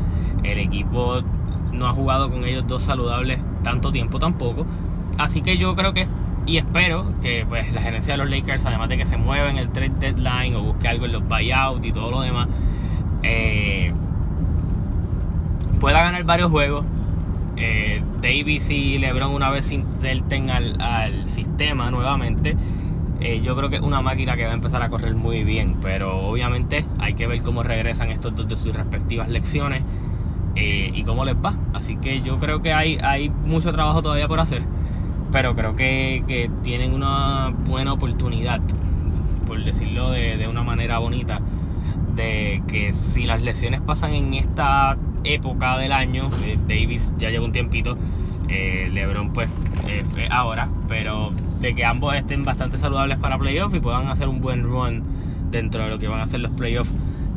El 0.42 0.58
equipo 0.58 1.20
no 1.72 1.86
ha 1.86 1.92
jugado 1.92 2.30
con 2.30 2.44
ellos 2.44 2.66
dos 2.66 2.82
saludables 2.82 3.42
tanto 3.62 3.92
tiempo 3.92 4.18
tampoco. 4.18 4.66
Así 5.18 5.42
que 5.42 5.56
yo 5.56 5.74
creo 5.74 5.92
que 5.92 6.06
y 6.44 6.58
espero 6.58 7.04
que 7.22 7.46
pues 7.48 7.72
la 7.72 7.80
gerencia 7.80 8.14
de 8.14 8.18
los 8.18 8.28
Lakers, 8.28 8.66
además 8.66 8.88
de 8.88 8.98
que 8.98 9.06
se 9.06 9.16
mueva 9.16 9.48
en 9.48 9.58
el 9.58 9.70
trade 9.70 9.92
deadline 10.00 10.56
o 10.56 10.62
busque 10.62 10.88
algo 10.88 11.06
en 11.06 11.12
los 11.12 11.28
buyouts 11.28 11.84
y 11.86 11.92
todo 11.92 12.10
lo 12.10 12.20
demás, 12.20 12.48
eh, 13.22 13.92
pueda 15.80 16.02
ganar 16.02 16.24
varios 16.24 16.50
juegos. 16.50 16.84
Eh, 17.56 18.02
Davis 18.20 18.70
y 18.70 18.98
LeBron 18.98 19.32
una 19.32 19.50
vez 19.50 19.70
inserten 19.70 20.50
al, 20.50 20.80
al 20.80 21.28
sistema 21.28 21.90
nuevamente 21.90 22.56
eh, 23.22 23.40
yo 23.42 23.56
creo 23.56 23.70
que 23.70 23.76
es 23.76 23.82
una 23.82 24.02
máquina 24.02 24.36
que 24.36 24.44
va 24.44 24.50
a 24.50 24.54
empezar 24.54 24.82
a 24.82 24.88
correr 24.88 25.14
muy 25.14 25.44
bien, 25.44 25.76
pero 25.80 26.18
obviamente 26.18 26.84
hay 26.98 27.14
que 27.14 27.26
ver 27.26 27.42
cómo 27.42 27.62
regresan 27.62 28.10
estos 28.10 28.34
dos 28.36 28.48
de 28.48 28.56
sus 28.56 28.74
respectivas 28.74 29.28
lecciones 29.28 29.82
eh, 30.56 30.90
y 30.94 31.02
cómo 31.04 31.24
les 31.24 31.36
va. 31.36 31.54
Así 31.72 31.96
que 31.96 32.20
yo 32.22 32.38
creo 32.38 32.62
que 32.62 32.72
hay, 32.72 32.98
hay 33.02 33.30
mucho 33.30 33.72
trabajo 33.72 34.02
todavía 34.02 34.28
por 34.28 34.40
hacer, 34.40 34.62
pero 35.30 35.54
creo 35.54 35.74
que, 35.74 36.50
tienen 36.62 36.94
una 36.94 37.50
buena 37.66 37.92
oportunidad 37.92 38.60
por 39.46 39.62
decirlo 39.64 40.10
de, 40.10 40.36
de 40.36 40.48
una 40.48 40.62
manera 40.62 40.98
bonita, 40.98 41.40
de 42.14 42.62
que 42.68 42.92
si 42.92 43.24
las 43.24 43.42
lesiones 43.42 43.80
pasan 43.80 44.12
en 44.12 44.34
esta 44.34 44.96
época 45.24 45.78
del 45.78 45.92
año, 45.92 46.30
eh, 46.44 46.58
Davis 46.66 47.12
ya 47.18 47.30
lleva 47.30 47.44
un 47.44 47.52
tiempito, 47.52 47.96
eh, 48.48 48.88
LeBron 48.92 49.32
pues 49.32 49.50
eh, 49.88 50.04
ahora, 50.30 50.68
pero 50.88 51.30
de 51.62 51.74
que 51.74 51.84
ambos 51.84 52.14
estén 52.16 52.44
bastante 52.44 52.76
saludables 52.76 53.18
para 53.18 53.38
playoffs 53.38 53.74
y 53.76 53.80
puedan 53.80 54.08
hacer 54.08 54.28
un 54.28 54.40
buen 54.40 54.64
run 54.64 55.04
dentro 55.50 55.84
de 55.84 55.90
lo 55.90 55.98
que 55.98 56.08
van 56.08 56.20
a 56.20 56.26
ser 56.26 56.40
los 56.40 56.50
playoffs 56.50 56.90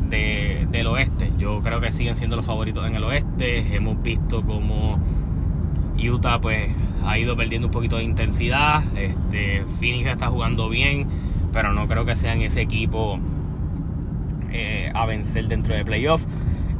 de, 0.09 0.67
del 0.71 0.87
oeste. 0.87 1.31
Yo 1.37 1.61
creo 1.61 1.79
que 1.79 1.91
siguen 1.91 2.15
siendo 2.15 2.35
los 2.35 2.45
favoritos 2.45 2.85
en 2.87 2.95
el 2.95 3.03
oeste. 3.03 3.75
Hemos 3.75 4.01
visto 4.01 4.41
como 4.41 4.99
Utah 5.95 6.41
pues 6.41 6.71
ha 7.05 7.19
ido 7.19 7.37
perdiendo 7.37 7.67
un 7.67 7.71
poquito 7.71 7.97
de 7.97 8.03
intensidad. 8.03 8.83
Este, 8.97 9.63
Phoenix 9.79 10.07
está 10.07 10.27
jugando 10.27 10.69
bien, 10.69 11.07
pero 11.53 11.71
no 11.71 11.87
creo 11.87 12.03
que 12.03 12.15
sean 12.15 12.41
ese 12.41 12.61
equipo 12.61 13.19
eh, 14.51 14.91
a 14.95 15.05
vencer 15.05 15.47
dentro 15.47 15.75
de 15.75 15.85
playoffs. 15.85 16.25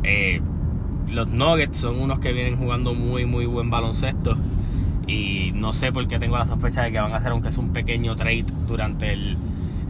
Eh, 0.01 0.41
los 1.09 1.29
Nuggets 1.29 1.77
son 1.77 2.01
unos 2.01 2.17
que 2.17 2.33
vienen 2.33 2.57
jugando 2.57 2.95
muy 2.95 3.27
muy 3.27 3.45
buen 3.45 3.69
baloncesto 3.69 4.35
y 5.07 5.51
no 5.53 5.74
sé 5.74 5.91
por 5.91 6.07
qué 6.07 6.19
tengo 6.19 6.38
la 6.38 6.45
sospecha 6.45 6.83
de 6.83 6.91
que 6.91 7.00
van 7.00 7.13
a 7.13 7.17
hacer 7.17 7.31
aunque 7.31 7.50
es 7.50 7.57
un 7.57 7.74
pequeño 7.74 8.15
trade 8.15 8.45
durante 8.67 9.13
el, 9.13 9.38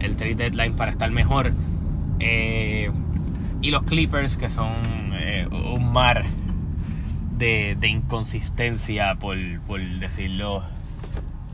el 0.00 0.16
trade 0.16 0.34
deadline 0.34 0.74
para 0.74 0.90
estar 0.90 1.10
mejor. 1.10 1.52
Eh, 2.18 2.90
y 3.62 3.70
los 3.70 3.84
Clippers 3.84 4.36
que 4.36 4.50
son 4.50 4.72
un 5.50 5.92
mar 5.92 6.24
de, 7.36 7.76
inconsistencia, 7.82 9.14
por, 9.16 9.36
decirlo 10.00 10.62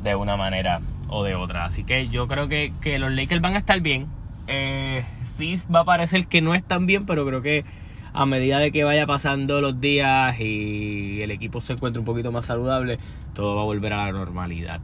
de 0.03 0.15
una 0.15 0.37
manera 0.37 0.81
o 1.09 1.25
de 1.25 1.35
otra. 1.35 1.65
Así 1.65 1.85
que 1.85 2.09
yo 2.09 2.29
creo 2.29 2.49
que, 2.49 2.73
los 2.99 3.13
Lakers 3.13 3.41
van 3.41 3.55
a 3.55 3.59
estar 3.59 3.81
bien. 3.81 4.07
Eh, 4.47 5.05
sí 5.25 5.57
va 5.75 5.81
a 5.81 5.85
parecer 5.85 6.27
que 6.27 6.41
no 6.41 6.55
están 6.55 6.87
bien, 6.87 7.07
pero 7.07 7.25
creo 7.27 7.43
que 7.43 7.65
a 8.13 8.27
medida 8.27 8.59
de 8.59 8.73
que 8.73 8.85
vaya 8.85 9.07
pasando 9.07 9.61
los 9.61 9.81
días 9.81 10.39
y 10.39 11.23
el 11.23 11.31
equipo 11.31 11.61
se 11.61 11.75
encuentre 11.75 12.01
un 12.01 12.07
poquito 12.07 12.33
más 12.33 12.47
saludable, 12.47 12.99
todo 13.35 13.57
va 13.57 13.63
a 13.63 13.65
volver 13.65 13.93
a 13.93 14.07
la 14.07 14.13
normalidad. 14.13 14.81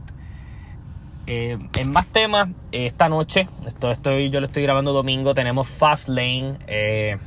Eh, 1.27 1.59
en 1.77 1.91
más 1.91 2.07
temas, 2.07 2.49
esta 2.71 3.07
noche, 3.07 3.47
esto 3.67 3.91
estoy, 3.91 4.31
yo 4.31 4.39
lo 4.39 4.47
estoy 4.47 4.63
grabando 4.63 4.93
domingo, 4.93 5.35
tenemos 5.35 5.67
Fastlane. 5.67 6.55
Eh, 6.67 7.17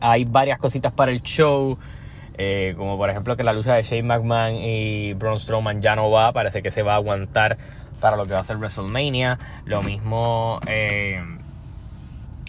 hay 0.00 0.24
varias 0.24 0.58
cositas 0.58 0.92
para 0.92 1.10
el 1.10 1.22
show. 1.22 1.78
Eh, 2.36 2.74
como 2.76 2.96
por 2.96 3.10
ejemplo 3.10 3.36
que 3.36 3.44
la 3.44 3.52
lucha 3.52 3.74
de 3.74 3.82
Shane 3.82 4.02
McMahon 4.02 4.56
y 4.56 5.12
Braun 5.14 5.38
Strowman 5.38 5.82
ya 5.82 5.94
no 5.94 6.10
va, 6.10 6.32
parece 6.32 6.62
que 6.62 6.70
se 6.70 6.82
va 6.82 6.94
a 6.94 6.96
aguantar 6.96 7.58
para 8.00 8.16
lo 8.16 8.24
que 8.24 8.32
va 8.32 8.40
a 8.40 8.44
ser 8.44 8.56
WrestleMania. 8.56 9.38
Lo 9.64 9.82
mismo, 9.82 10.60
eh, 10.66 11.22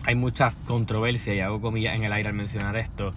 hay 0.05 0.15
muchas 0.15 0.53
controversias, 0.67 1.35
y 1.35 1.39
hago 1.39 1.61
comillas 1.61 1.95
en 1.95 2.03
el 2.03 2.13
aire 2.13 2.29
al 2.29 2.35
mencionar 2.35 2.75
esto, 2.77 3.13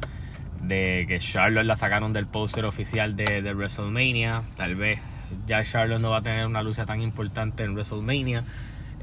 de 0.62 1.04
que 1.08 1.18
Charlotte 1.18 1.66
la 1.66 1.76
sacaron 1.76 2.12
del 2.12 2.26
póster 2.26 2.64
oficial 2.64 3.16
de, 3.16 3.54
WrestleMania. 3.54 4.42
Tal 4.56 4.74
vez 4.74 5.00
ya 5.46 5.62
Charlotte 5.64 6.00
no 6.00 6.10
va 6.10 6.18
a 6.18 6.22
tener 6.22 6.46
una 6.46 6.62
lucha 6.62 6.86
tan 6.86 7.02
importante 7.02 7.64
en 7.64 7.72
WrestleMania. 7.72 8.44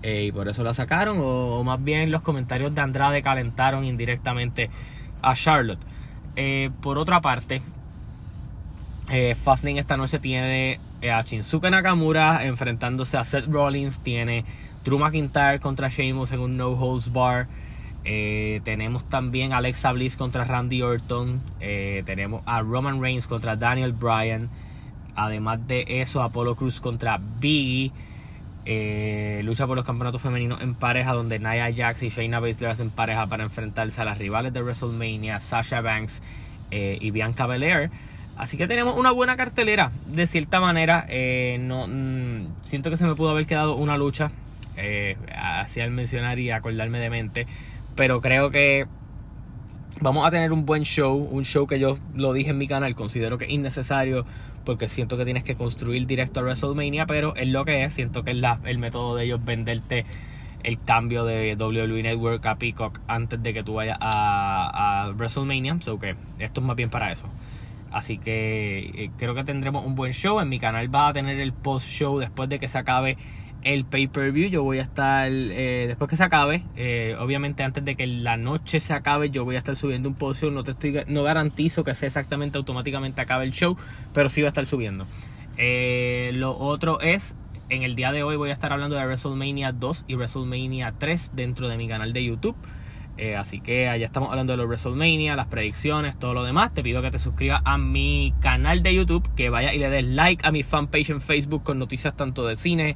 Eh, 0.02 0.25
y 0.25 0.32
por 0.32 0.50
eso 0.50 0.63
la 0.63 0.74
sacaron, 0.74 1.18
o 1.22 1.63
más 1.63 1.82
bien 1.82 2.12
los 2.12 2.22
comentarios 2.22 2.75
de 2.75 2.82
Andrade 2.82 3.22
calentaron 3.22 3.86
indirectamente 3.86 4.70
a 5.22 5.34
Charlotte. 5.34 5.80
Eh, 6.36 6.72
por 6.82 6.98
otra 6.98 7.22
parte, 7.22 7.62
eh, 9.10 9.36
Fastlane 9.36 9.80
esta 9.80 9.98
noche 9.98 10.20
tiene 10.20 10.80
eh, 11.02 11.12
a 11.12 11.22
Shinsuke 11.22 11.70
Nakamura 11.70 12.46
enfrentándose 12.46 13.18
a 13.18 13.24
Seth 13.24 13.48
Rollins. 13.48 14.00
Tiene 14.00 14.46
Drew 14.84 14.98
McIntyre 14.98 15.60
contra 15.60 15.90
Sheamus 15.90 16.32
en 16.32 16.40
un 16.40 16.58
No 16.58 16.70
Holds 16.70 17.12
Bar. 17.12 17.48
Tenemos 18.04 19.08
también 19.10 19.54
a 19.54 19.58
Alexa 19.58 19.92
Bliss 19.92 20.18
contra 20.18 20.44
Randy 20.44 20.82
Orton. 20.82 21.42
tenemos 21.60 22.44
a 22.46 22.62
Roman 22.62 23.02
Reigns 23.02 23.28
contra 23.28 23.56
Daniel 23.56 23.94
Bryan. 23.94 24.50
Además 25.16 25.68
de 25.68 25.86
eso, 25.88 26.22
Apollo 26.22 26.56
Cruz 26.56 26.80
contra 26.80 27.20
Biggie. 27.40 27.92
lucha 29.44 29.68
por 29.68 29.76
los 29.76 29.86
campeonatos 29.86 30.22
femeninos 30.22 30.62
en 30.62 30.76
pareja 30.76 31.13
donde 31.13 31.39
Nia 31.39 31.74
Jax 31.74 32.04
y 32.04 32.10
Shayna 32.10 32.39
Baszler 32.39 32.72
hacen 32.72 32.89
pareja 32.89 33.28
para 33.28 33.44
enfrentarse 33.44 34.02
a 34.02 34.06
las 34.06 34.18
rivales 34.18 34.54
de 34.54 34.62
WrestleMania, 34.62 35.39
Sasha 35.39 35.82
Banks 35.82 36.22
eh, 36.76 36.98
y 37.00 37.12
Bianca 37.12 37.46
Belair. 37.46 37.92
Así 38.36 38.58
que 38.58 38.68
tenemos 38.68 38.98
una 38.98 39.12
buena 39.12 39.36
cartelera, 39.36 39.92
de 40.08 40.26
cierta 40.26 40.60
manera. 40.60 41.06
Eh, 41.08 41.58
no, 41.62 41.86
mm, 41.88 42.48
siento 42.66 42.89
que 42.89 42.98
se 42.98 43.06
me 43.06 43.13
pudo 43.13 43.30
haber 43.30 43.46
quedado 43.46 43.76
una 43.76 43.96
lucha, 43.96 44.32
eh, 44.76 45.16
así 45.36 45.82
al 45.82 45.92
mencionar 45.92 46.39
y 46.39 46.50
acordarme 46.50 46.98
de 46.98 47.10
mente. 47.12 47.48
Pero 47.95 48.21
creo 48.21 48.49
que 48.49 48.86
vamos 50.01 50.25
a 50.25 50.32
tener 50.32 50.51
un 50.51 50.65
buen 50.65 50.84
show, 50.84 51.15
un 51.15 51.45
show 51.45 51.67
que 51.67 51.79
yo 51.79 51.97
lo 52.15 52.34
dije 52.34 52.51
en 52.51 52.58
mi 52.58 52.67
canal, 52.67 52.95
considero 52.95 53.38
que 53.38 53.45
es 53.45 53.51
innecesario 53.51 54.25
porque 54.65 54.88
siento 54.88 55.17
que 55.17 55.25
tienes 55.25 55.43
que 55.43 55.56
construir 55.56 56.08
directo 56.08 56.39
a 56.39 56.43
WrestleMania, 56.43 57.06
pero 57.06 57.36
es 57.36 57.47
lo 57.47 57.65
que 57.65 57.84
es, 57.84 57.93
siento 57.93 58.23
que 58.23 58.32
es 58.32 58.38
la, 58.38 58.60
el 58.65 58.77
método 58.77 59.15
de 59.15 59.25
ellos 59.25 59.43
venderte 59.43 60.06
el 60.63 60.82
cambio 60.82 61.25
de 61.25 61.56
WWE 61.56 62.03
Network 62.03 62.45
a 62.45 62.56
Peacock 62.56 62.99
antes 63.08 63.41
de 63.43 63.53
que 63.53 63.63
tú 63.63 63.75
vayas 63.75 63.97
a, 63.99 65.12
WrestleMania. 65.15 65.77
So 65.82 65.99
que 65.99 66.15
esto 66.39 66.62
es 66.62 66.67
más 66.67 66.75
bien 66.75 66.89
para 66.89 67.12
eso. 67.12 67.27
Así 67.91 68.17
que 68.17 68.91
eh, 68.95 69.12
creo 69.17 69.36
que 69.36 69.43
tendremos 69.43 69.86
un 69.86 69.95
buen 69.95 70.13
show. 70.13 70.39
En 70.39 70.49
mi 70.49 70.60
canal 70.60 70.93
va 70.93 71.10
a 71.10 71.13
tener 71.13 71.39
el 71.39 71.53
post 71.53 71.88
show 71.88 72.17
después 72.17 72.49
de 72.49 72.60
que 72.60 72.67
se 72.67 72.77
acabe 72.77 73.17
el 73.63 73.86
pay-per-view. 73.86 74.49
Yo 74.49 74.63
voy 74.63 74.80
a 74.80 74.82
estar, 74.82 75.30
eh, 75.32 75.86
después 75.88 76.10
que 76.10 76.15
se 76.15 76.23
acabe, 76.23 76.63
eh, 76.76 77.15
obviamente 77.19 77.63
antes 77.63 77.84
de 77.84 77.95
que 77.95 78.08
la 78.08 78.38
noche 78.38 78.80
se 78.80 78.93
acabe, 78.93 79.30
yo 79.30 79.45
voy 79.45 79.56
a 79.56 79.60
estar 79.60 79.76
subiendo 79.76 80.10
un 80.10 80.15
post. 80.15 80.43
No, 80.43 80.63
te 80.63 80.71
estoy, 80.71 81.04
no 81.08 81.23
garantizo 81.23 81.84
que 81.84 81.95
sea 81.95 82.08
exactamente 82.08 82.58
automáticamente 82.58 83.21
acabe 83.21 83.45
el 83.45 83.52
show, 83.52 83.78
pero 84.13 84.30
sí 84.30 84.41
va 84.41 84.47
a 84.47 84.49
estar 84.49 84.65
subiendo. 84.65 85.06
lo 86.34 86.58
otro 86.58 86.99
es 87.02 87.36
en 87.69 87.84
el 87.84 87.95
día 87.95 88.12
de 88.12 88.23
hoy 88.23 88.36
voy 88.36 88.49
a 88.49 88.54
estar 88.54 88.71
hablando 88.73 88.95
de 88.95 89.06
WrestleMania 89.06 89.71
2 89.71 90.06
y 90.08 90.15
WrestleMania 90.15 90.93
3 90.97 91.32
dentro 91.36 91.67
de 91.67 91.78
mi 91.78 91.88
canal 91.88 92.13
de 92.13 92.23
YouTube. 92.23 92.56
Eh, 93.17 93.36
así 93.36 93.60
que 93.60 93.89
allá 93.89 94.06
estamos 94.06 94.32
hablando 94.32 94.54
de 94.54 94.58
los 94.58 94.65
WrestleMania, 94.65 95.36
las 95.36 95.47
predicciones, 95.47 96.17
todo 96.17 96.34
lo 96.34 96.43
demás. 96.43 96.73
Te 96.73 96.82
pido 96.82 97.02
que 97.02 97.12
te 97.12 97.19
suscribas 97.19 97.62
a 97.65 97.78
mi 97.78 98.34
canal 98.41 98.82
de 98.84 98.95
YouTube, 98.95 99.28
que 99.36 99.49
vaya 99.49 99.73
y 99.73 99.78
le 99.78 99.89
des 99.89 100.06
like 100.06 100.45
a 100.47 100.52
mi 100.52 100.63
fanpage 100.63 101.10
en 101.12 101.21
Facebook 101.21 101.63
con 101.63 101.80
noticias 101.80 102.15
tanto 102.15 102.45
de 102.45 102.56
cine, 102.56 102.95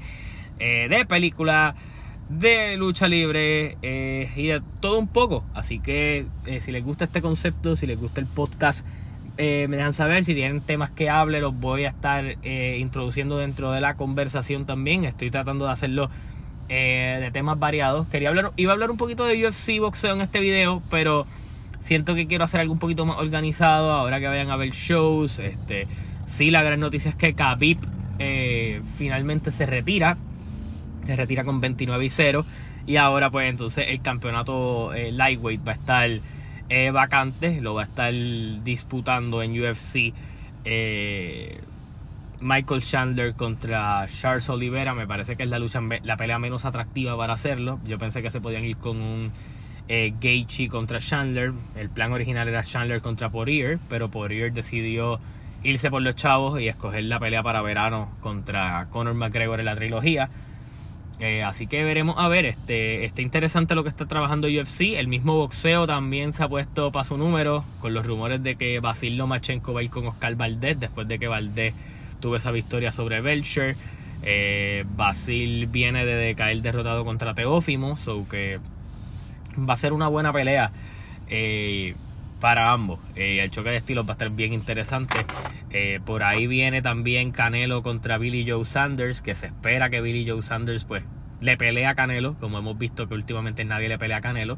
eh, 0.59 0.87
de 0.89 1.05
película, 1.05 1.75
de 2.29 2.77
lucha 2.77 3.07
libre 3.07 3.77
eh, 3.81 4.31
y 4.35 4.47
de 4.47 4.61
todo 4.79 4.99
un 4.99 5.07
poco. 5.07 5.43
Así 5.53 5.79
que 5.79 6.25
si 6.59 6.71
les 6.71 6.83
gusta 6.83 7.05
este 7.05 7.21
concepto, 7.21 7.75
si 7.75 7.87
les 7.87 7.99
gusta 7.99 8.21
el 8.21 8.27
podcast, 8.27 8.85
eh, 9.39 9.67
me 9.69 9.77
dejan 9.77 9.93
saber 9.93 10.23
si 10.23 10.33
tienen 10.33 10.61
temas 10.61 10.89
que 10.89 11.11
hable, 11.11 11.41
los 11.41 11.57
voy 11.59 11.85
a 11.85 11.89
estar 11.89 12.25
eh, 12.41 12.77
introduciendo 12.79 13.37
dentro 13.37 13.71
de 13.71 13.81
la 13.81 13.95
conversación 13.95 14.65
también. 14.65 15.05
Estoy 15.05 15.29
tratando 15.29 15.65
de 15.65 15.71
hacerlo 15.71 16.09
eh, 16.69 17.19
de 17.21 17.31
temas 17.31 17.59
variados. 17.59 18.07
Quería 18.07 18.29
hablar, 18.29 18.51
iba 18.55 18.71
a 18.71 18.73
hablar 18.73 18.89
un 18.89 18.97
poquito 18.97 19.25
de 19.25 19.45
UFC 19.45 19.79
boxeo 19.79 20.15
en 20.15 20.21
este 20.21 20.39
video, 20.39 20.81
pero 20.89 21.27
siento 21.79 22.15
que 22.15 22.25
quiero 22.25 22.45
hacer 22.45 22.61
algo 22.61 22.73
un 22.73 22.79
poquito 22.79 23.05
más 23.05 23.19
organizado 23.19 23.91
ahora 23.91 24.19
que 24.19 24.27
vayan 24.27 24.49
a 24.49 24.55
ver 24.55 24.71
shows. 24.71 25.37
Este, 25.37 25.87
sí, 26.25 26.49
la 26.49 26.63
gran 26.63 26.79
noticia 26.79 27.09
es 27.09 27.15
que 27.15 27.33
Khabib 27.33 27.77
finalmente 28.97 29.51
se 29.51 29.67
retira. 29.67 30.17
Se 31.07 31.15
retira 31.15 31.43
con 31.43 31.59
29 31.59 32.05
y 32.05 32.09
0. 32.11 32.45
Y 32.85 32.97
ahora 32.97 33.31
pues 33.31 33.49
entonces 33.49 33.85
el 33.87 34.01
campeonato 34.01 34.91
lightweight 34.93 35.67
va 35.67 35.71
a 35.71 35.75
estar 35.75 36.09
es 36.69 36.91
vacante, 36.91 37.61
lo 37.61 37.73
va 37.73 37.83
a 37.83 37.85
estar 37.85 38.13
disputando 38.63 39.41
en 39.41 39.51
UFC 39.51 40.13
eh, 40.65 41.61
Michael 42.41 42.81
Chandler 42.83 43.33
contra 43.33 44.05
Charles 44.07 44.49
Oliveira. 44.49 44.93
Me 44.93 45.07
parece 45.07 45.35
que 45.35 45.43
es 45.43 45.49
la 45.49 45.59
lucha, 45.59 45.81
la 46.03 46.17
pelea 46.17 46.39
menos 46.39 46.65
atractiva 46.65 47.15
para 47.15 47.33
hacerlo. 47.33 47.79
Yo 47.85 47.97
pensé 47.97 48.21
que 48.21 48.29
se 48.29 48.41
podían 48.41 48.65
ir 48.65 48.77
con 48.77 49.01
un 49.01 49.31
eh, 49.87 50.13
Gaethje 50.19 50.67
contra 50.67 50.99
Chandler. 50.99 51.53
El 51.75 51.89
plan 51.89 52.11
original 52.11 52.47
era 52.47 52.63
Chandler 52.63 53.01
contra 53.01 53.29
Poirier, 53.29 53.79
pero 53.89 54.09
Poirier 54.09 54.51
decidió 54.51 55.19
irse 55.63 55.89
por 55.89 56.01
los 56.01 56.15
chavos 56.15 56.59
y 56.59 56.67
escoger 56.67 57.05
la 57.05 57.19
pelea 57.19 57.41
para 57.41 57.61
verano 57.61 58.11
contra 58.19 58.87
Conor 58.91 59.15
McGregor 59.15 59.59
en 59.59 59.65
la 59.65 59.75
trilogía. 59.75 60.29
Eh, 61.19 61.41
así 61.41 61.65
que 61.65 61.83
veremos 61.83 62.15
a 62.19 62.27
ver, 62.27 62.45
este, 62.45 63.05
está 63.05 63.23
interesante 63.23 63.73
lo 63.73 63.83
que 63.83 63.89
está 63.89 64.05
trabajando 64.05 64.47
UFC. 64.47 64.97
El 64.97 65.07
mismo 65.07 65.35
boxeo 65.35 65.87
también 65.87 66.33
se 66.33 66.43
ha 66.43 66.47
puesto 66.47 66.91
para 66.91 67.03
su 67.03 67.17
número 67.17 67.63
con 67.81 67.93
los 67.93 68.05
rumores 68.05 68.43
de 68.43 68.55
que 68.55 68.79
Basil 68.79 69.17
Lomachenko 69.17 69.73
va 69.73 69.79
a 69.79 69.83
ir 69.83 69.89
con 69.89 70.05
Oscar 70.05 70.35
Valdez 70.35 70.79
después 70.79 71.07
de 71.07 71.17
que 71.17 71.27
Valdez 71.27 71.73
tuvo 72.19 72.35
esa 72.35 72.51
victoria 72.51 72.91
sobre 72.91 73.21
Belcher. 73.21 73.75
Eh, 74.23 74.85
Basil 74.95 75.67
viene 75.67 76.05
de 76.05 76.35
caer 76.35 76.61
derrotado 76.61 77.03
contra 77.03 77.33
Teófimo, 77.33 77.97
so 77.97 78.27
que 78.29 78.59
va 79.57 79.73
a 79.73 79.77
ser 79.77 79.93
una 79.93 80.07
buena 80.07 80.31
pelea 80.33 80.71
eh, 81.29 81.95
para 82.39 82.71
ambos. 82.71 82.99
el 83.15 83.49
choque 83.51 83.69
de 83.69 83.77
estilos 83.77 84.05
va 84.05 84.11
a 84.11 84.13
estar 84.13 84.29
bien 84.29 84.53
interesante. 84.53 85.15
por 86.05 86.23
ahí 86.23 86.47
viene 86.47 86.81
también 86.81 87.31
Canelo 87.31 87.83
contra 87.83 88.17
Billy 88.17 88.49
Joe 88.49 88.65
Sanders, 88.65 89.21
que 89.21 89.35
se 89.35 89.47
espera 89.47 89.89
que 89.89 90.01
Billy 90.01 90.29
Joe 90.29 90.41
Sanders 90.41 90.83
pues 90.85 91.03
le 91.41 91.57
pelea 91.57 91.91
a 91.91 91.95
Canelo, 91.95 92.35
como 92.39 92.57
hemos 92.57 92.77
visto 92.77 93.07
que 93.07 93.13
últimamente 93.13 93.63
nadie 93.65 93.89
le 93.89 93.97
pelea 93.97 94.17
a 94.17 94.21
Canelo. 94.21 94.57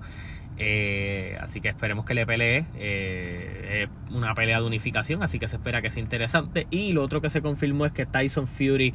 Eh, 0.62 1.38
así 1.40 1.62
que 1.62 1.70
esperemos 1.70 2.06
que 2.06 2.14
le 2.14 2.26
pelee. 2.26 2.66
Eh, 2.76 3.88
es 3.88 4.14
una 4.14 4.36
pelea 4.36 4.60
de 4.60 4.68
unificación, 4.68 5.24
así 5.24 5.40
que 5.40 5.48
se 5.48 5.56
espera 5.56 5.82
que 5.82 5.90
sea 5.90 6.04
interesante. 6.04 6.68
Y 6.70 6.92
lo 6.92 7.04
otro 7.04 7.22
que 7.22 7.30
se 7.30 7.42
confirmó 7.42 7.86
es 7.86 7.94
que 7.94 8.06
Tyson 8.06 8.48
Fury 8.48 8.94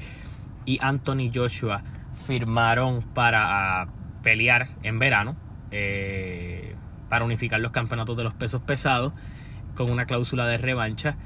y 0.66 0.78
Anthony 0.80 1.30
Joshua 1.34 1.82
firmaron 2.26 3.02
para 3.02 3.88
pelear 4.22 4.68
en 4.82 4.98
verano. 4.98 5.36
Eh, 5.70 6.73
para 7.14 7.24
unificar 7.24 7.60
los 7.60 7.70
campeonatos 7.70 8.16
de 8.16 8.24
los 8.24 8.34
pesos 8.34 8.60
pesados 8.60 9.12
con 9.76 9.88
una 9.88 10.04
cláusula 10.04 10.48
de 10.48 10.58
revancha 10.58 11.16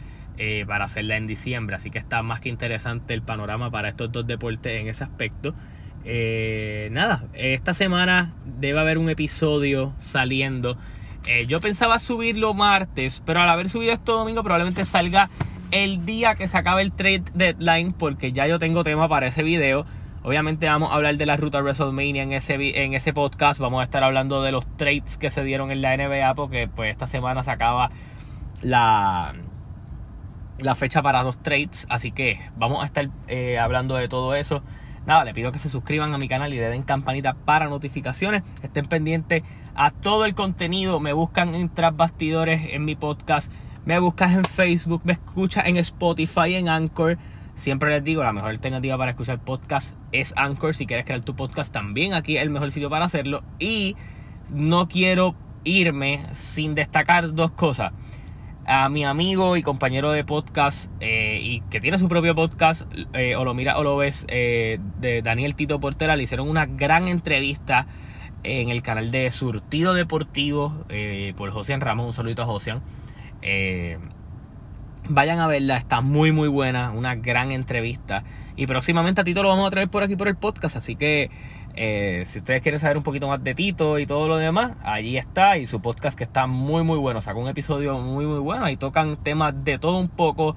para 0.67 0.85
hacerla 0.85 1.17
en 1.17 1.27
diciembre. 1.27 1.77
Así 1.77 1.91
que 1.91 1.99
está 1.99 2.23
más 2.23 2.41
que 2.41 2.51
interesante 2.51 3.15
el 3.15 3.23
panorama 3.23 3.71
para 3.71 3.89
estos 3.89 4.13
dos 4.13 4.27
deportes 4.27 4.83
en 4.83 4.87
ese 4.89 5.03
aspecto. 5.03 5.55
Eh, 6.05 6.91
nada, 6.93 7.25
esta 7.33 7.73
semana 7.73 8.35
debe 8.45 8.81
haber 8.81 8.99
un 8.99 9.09
episodio 9.09 9.95
saliendo. 9.97 10.77
Eh, 11.27 11.47
yo 11.47 11.59
pensaba 11.59 11.99
subirlo 11.99 12.53
martes, 12.53 13.23
pero 13.25 13.41
al 13.41 13.49
haber 13.49 13.71
subido 13.71 13.95
esto 13.95 14.19
domingo 14.19 14.43
probablemente 14.43 14.85
salga 14.85 15.31
el 15.71 16.05
día 16.05 16.35
que 16.35 16.49
se 16.49 16.57
acabe 16.57 16.83
el 16.83 16.93
trade 16.93 17.25
deadline 17.33 17.93
porque 17.93 18.33
ya 18.33 18.47
yo 18.47 18.59
tengo 18.59 18.85
tema 18.85 19.09
para 19.09 19.27
ese 19.29 19.43
video. 19.43 19.87
Obviamente 20.23 20.67
vamos 20.67 20.91
a 20.91 20.95
hablar 20.95 21.17
de 21.17 21.27
la 21.27 21.37
ruta 21.37 21.61
WrestleMania 21.61 22.23
en 22.23 22.33
ese, 22.33 22.55
en 22.55 22.95
ese 22.95 23.13
podcast. 23.13 23.61
Vamos 23.61 23.81
a 23.81 23.85
estar 23.85 24.03
hablando 24.03 24.43
de 24.43 24.53
los 24.53 24.67
trades 24.77 25.17
que 25.17 25.31
se 25.31 25.45
dieron 25.45 25.71
en 25.71 25.81
la 25.81 25.97
NBA 25.97 26.35
porque 26.35 26.69
pues 26.69 26.91
esta 26.91 27.07
semana 27.07 27.43
se 27.43 27.51
acaba 27.53 27.91
la, 28.63 29.35
la 30.59 30.75
fecha 30.75 31.03
para 31.03 31.23
los 31.23 31.41
trades. 31.43 31.87
Así 31.89 32.11
que 32.11 32.41
vamos 32.57 32.83
a 32.83 32.87
estar 32.87 33.09
eh, 33.29 33.59
hablando 33.59 33.95
de 33.97 34.09
todo 34.09 34.35
eso. 34.35 34.63
Nada, 35.07 35.25
le 35.25 35.33
pido 35.33 35.53
que 35.53 35.59
se 35.59 35.69
suscriban 35.69 36.13
a 36.13 36.19
mi 36.19 36.29
canal 36.29 36.53
y 36.53 36.59
le 36.59 36.69
den 36.69 36.83
campanita 36.83 37.35
para 37.35 37.69
notificaciones. 37.69 38.43
Estén 38.63 38.87
pendientes 38.87 39.43
a 39.75 39.91
todo 39.93 40.25
el 40.25 40.35
contenido. 40.35 41.01
Me 41.01 41.13
buscan 41.13 41.55
en 41.55 41.69
Tras 41.69 41.97
Bastidores 41.97 42.73
en 42.73 42.85
mi 42.85 42.97
podcast. 42.97 43.51
Me 43.85 43.99
buscas 44.01 44.33
en 44.33 44.45
Facebook. 44.45 45.03
Me 45.05 45.13
escuchas 45.13 45.67
en 45.67 45.77
Spotify, 45.79 46.57
en 46.57 46.69
Anchor. 46.69 47.17
Siempre 47.59 47.91
les 47.91 48.05
digo, 48.05 48.23
la 48.23 48.33
mejor 48.33 48.51
alternativa 48.51 48.97
para 48.97 49.11
escuchar 49.11 49.41
podcast 49.41 49.97
es 50.13 50.33
Anchor. 50.37 50.77
Si 50.77 50.87
quieres 50.87 51.05
crear 51.05 51.25
tu 51.25 51.35
podcast, 51.35 51.73
también 51.73 52.15
aquí 52.15 52.37
es 52.37 52.43
el 52.45 52.51
mejor 52.51 52.71
sitio 52.71 52.89
para 52.89 53.07
hacerlo. 53.07 53.43
Y 53.59 53.97
no 54.49 54.87
quiero 54.87 55.35
irme 55.65 56.25
sin 56.31 56.77
destacar 56.77 57.35
dos 57.35 57.51
cosas 57.51 57.93
a 58.65 58.89
mi 58.89 59.05
amigo 59.05 59.57
y 59.57 59.63
compañero 59.63 60.13
de 60.13 60.23
podcast 60.23 60.89
eh, 61.01 61.41
y 61.43 61.63
que 61.63 61.81
tiene 61.81 61.99
su 61.99 62.07
propio 62.07 62.37
podcast, 62.37 62.89
eh, 63.13 63.35
o 63.35 63.45
lo 63.45 63.55
mira 63.55 63.77
o 63.77 63.83
lo 63.83 63.97
ves, 63.97 64.25
eh, 64.29 64.79
de 65.01 65.21
Daniel 65.23 65.57
Tito 65.57 65.81
Portela, 65.81 66.15
le 66.15 66.23
hicieron 66.23 66.49
una 66.49 66.65
gran 66.65 67.09
entrevista 67.09 67.89
en 68.45 68.69
el 68.69 68.83
canal 68.85 69.11
de 69.11 69.29
Surtido 69.33 69.95
Deportivo 69.95 70.85
por 71.37 71.51
Josian 71.51 71.81
Ramos, 71.81 72.07
un 72.07 72.13
saludito 72.13 72.43
a 72.43 72.47
Josian. 72.47 72.83
Vayan 75.09 75.39
a 75.41 75.47
verla, 75.47 75.77
está 75.77 76.01
muy 76.01 76.33
muy 76.33 76.49
buena, 76.49 76.91
una 76.91 77.15
gran 77.15 77.51
entrevista. 77.51 78.25
Y 78.57 78.67
próximamente 78.67 79.21
a 79.21 79.25
Tito 79.25 79.43
lo 79.43 79.49
vamos 79.49 79.67
a 79.67 79.71
traer 79.71 79.89
por 79.89 80.03
aquí 80.03 80.17
por 80.17 80.29
el 80.29 80.37
podcast, 80.37 80.77
así 80.77 80.97
que 80.97 81.31
eh, 81.81 82.25
si 82.27 82.41
ustedes 82.41 82.61
quieren 82.61 82.81
saber 82.81 82.97
un 82.97 83.05
poquito 83.05 83.29
más 83.29 83.43
de 83.45 83.55
Tito 83.55 84.01
y 84.01 84.07
todo 84.07 84.27
lo 84.27 84.37
demás, 84.37 84.73
allí 84.83 85.17
está. 85.17 85.59
Y 85.59 85.67
su 85.67 85.81
podcast 85.81 86.19
que 86.19 86.25
está 86.25 86.49
muy, 86.49 86.83
muy 86.83 86.99
bueno. 86.99 87.21
Sacó 87.21 87.39
un 87.39 87.49
episodio 87.49 87.99
muy, 87.99 88.27
muy 88.27 88.41
bueno. 88.41 88.65
Ahí 88.65 88.77
tocan 88.77 89.17
temas 89.17 89.55
de 89.65 89.79
todo 89.79 89.99
un 89.99 90.09
poco. 90.09 90.57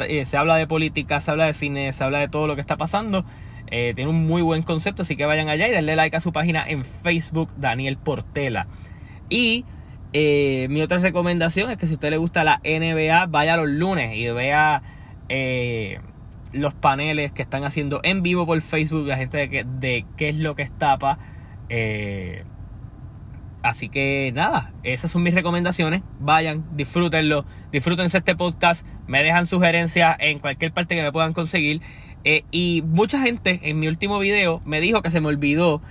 Eh, 0.00 0.26
se 0.26 0.36
habla 0.36 0.56
de 0.56 0.66
política, 0.66 1.22
se 1.22 1.30
habla 1.30 1.46
de 1.46 1.54
cine, 1.54 1.90
se 1.94 2.04
habla 2.04 2.18
de 2.18 2.28
todo 2.28 2.46
lo 2.46 2.54
que 2.54 2.60
está 2.60 2.76
pasando. 2.76 3.24
Eh, 3.68 3.94
tiene 3.94 4.10
un 4.10 4.26
muy 4.26 4.42
buen 4.42 4.62
concepto, 4.62 5.00
así 5.00 5.16
que 5.16 5.24
vayan 5.24 5.48
allá 5.48 5.66
y 5.66 5.70
denle 5.70 5.96
like 5.96 6.14
a 6.14 6.20
su 6.20 6.32
página 6.32 6.62
en 6.68 6.84
Facebook, 6.84 7.54
Daniel 7.56 7.96
Portela. 7.96 8.66
Y 9.30 9.64
mi 10.14 10.82
otra 10.82 10.98
recomendación 10.98 11.70
es 11.70 11.78
que 11.78 11.86
si 11.86 11.92
a 11.92 11.94
usted 11.94 12.10
le 12.10 12.16
gusta 12.18 12.44
la 12.44 12.60
NBA, 12.64 13.26
vaya 13.26 13.56
los 13.56 13.68
lunes 13.68 14.16
y 14.16 14.28
vea 14.28 14.82
los 16.52 16.74
paneles 16.74 17.32
que 17.32 17.42
están 17.42 17.64
haciendo 17.64 18.00
en 18.02 18.22
vivo 18.22 18.46
por 18.46 18.60
Facebook, 18.60 19.06
la 19.06 19.16
gente 19.16 19.64
de, 19.64 20.04
qué 20.16 20.28
es 20.28 20.36
lo 20.36 20.54
que 20.54 20.62
es 20.62 20.70
tapa. 20.70 21.18
Eh, 21.68 22.44
así 23.62 23.88
que 23.88 24.30
nada, 24.34 24.72
esas 24.82 25.10
son 25.10 25.22
mis 25.22 25.34
recomendaciones. 25.34 26.02
Vayan, 26.20 26.64
disfrútenlo, 26.76 27.44
disfrútense 27.70 28.18
este 28.18 28.36
podcast, 28.36 28.86
me 29.06 29.22
dejan 29.22 29.46
sugerencias 29.46 30.16
en 30.20 30.38
cualquier 30.38 30.72
parte 30.72 30.94
que 30.94 31.02
me 31.02 31.12
puedan 31.12 31.32
conseguir. 31.32 31.80
Eh, 32.24 32.44
y 32.50 32.82
mucha 32.86 33.20
gente 33.20 33.60
en 33.62 33.80
mi 33.80 33.88
último 33.88 34.18
video 34.18 34.60
me 34.64 34.80
dijo 34.80 35.02
que 35.02 35.10
se 35.10 35.20
me 35.20 35.28
olvidó 35.28 35.82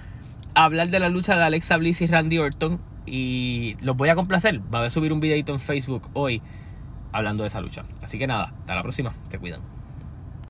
hablar 0.53 0.89
de 0.89 0.99
la 0.99 1.09
lucha 1.09 1.35
de 1.35 1.43
Alexa 1.43 1.77
Bliss 1.77 2.01
y 2.01 2.07
Randy 2.07 2.37
Orton. 2.37 2.79
Y 3.05 3.77
los 3.81 3.95
voy 3.97 4.09
a 4.09 4.15
complacer. 4.15 4.61
Va 4.73 4.85
a 4.85 4.89
subir 4.89 5.13
un 5.13 5.19
videito 5.19 5.53
en 5.53 5.59
Facebook 5.59 6.09
hoy 6.13 6.41
hablando 7.11 7.43
de 7.43 7.47
esa 7.47 7.61
lucha. 7.61 7.83
Así 8.01 8.17
que 8.17 8.27
nada, 8.27 8.53
hasta 8.59 8.75
la 8.75 8.83
próxima. 8.83 9.13
Se 9.29 9.39
cuidan. 9.39 9.70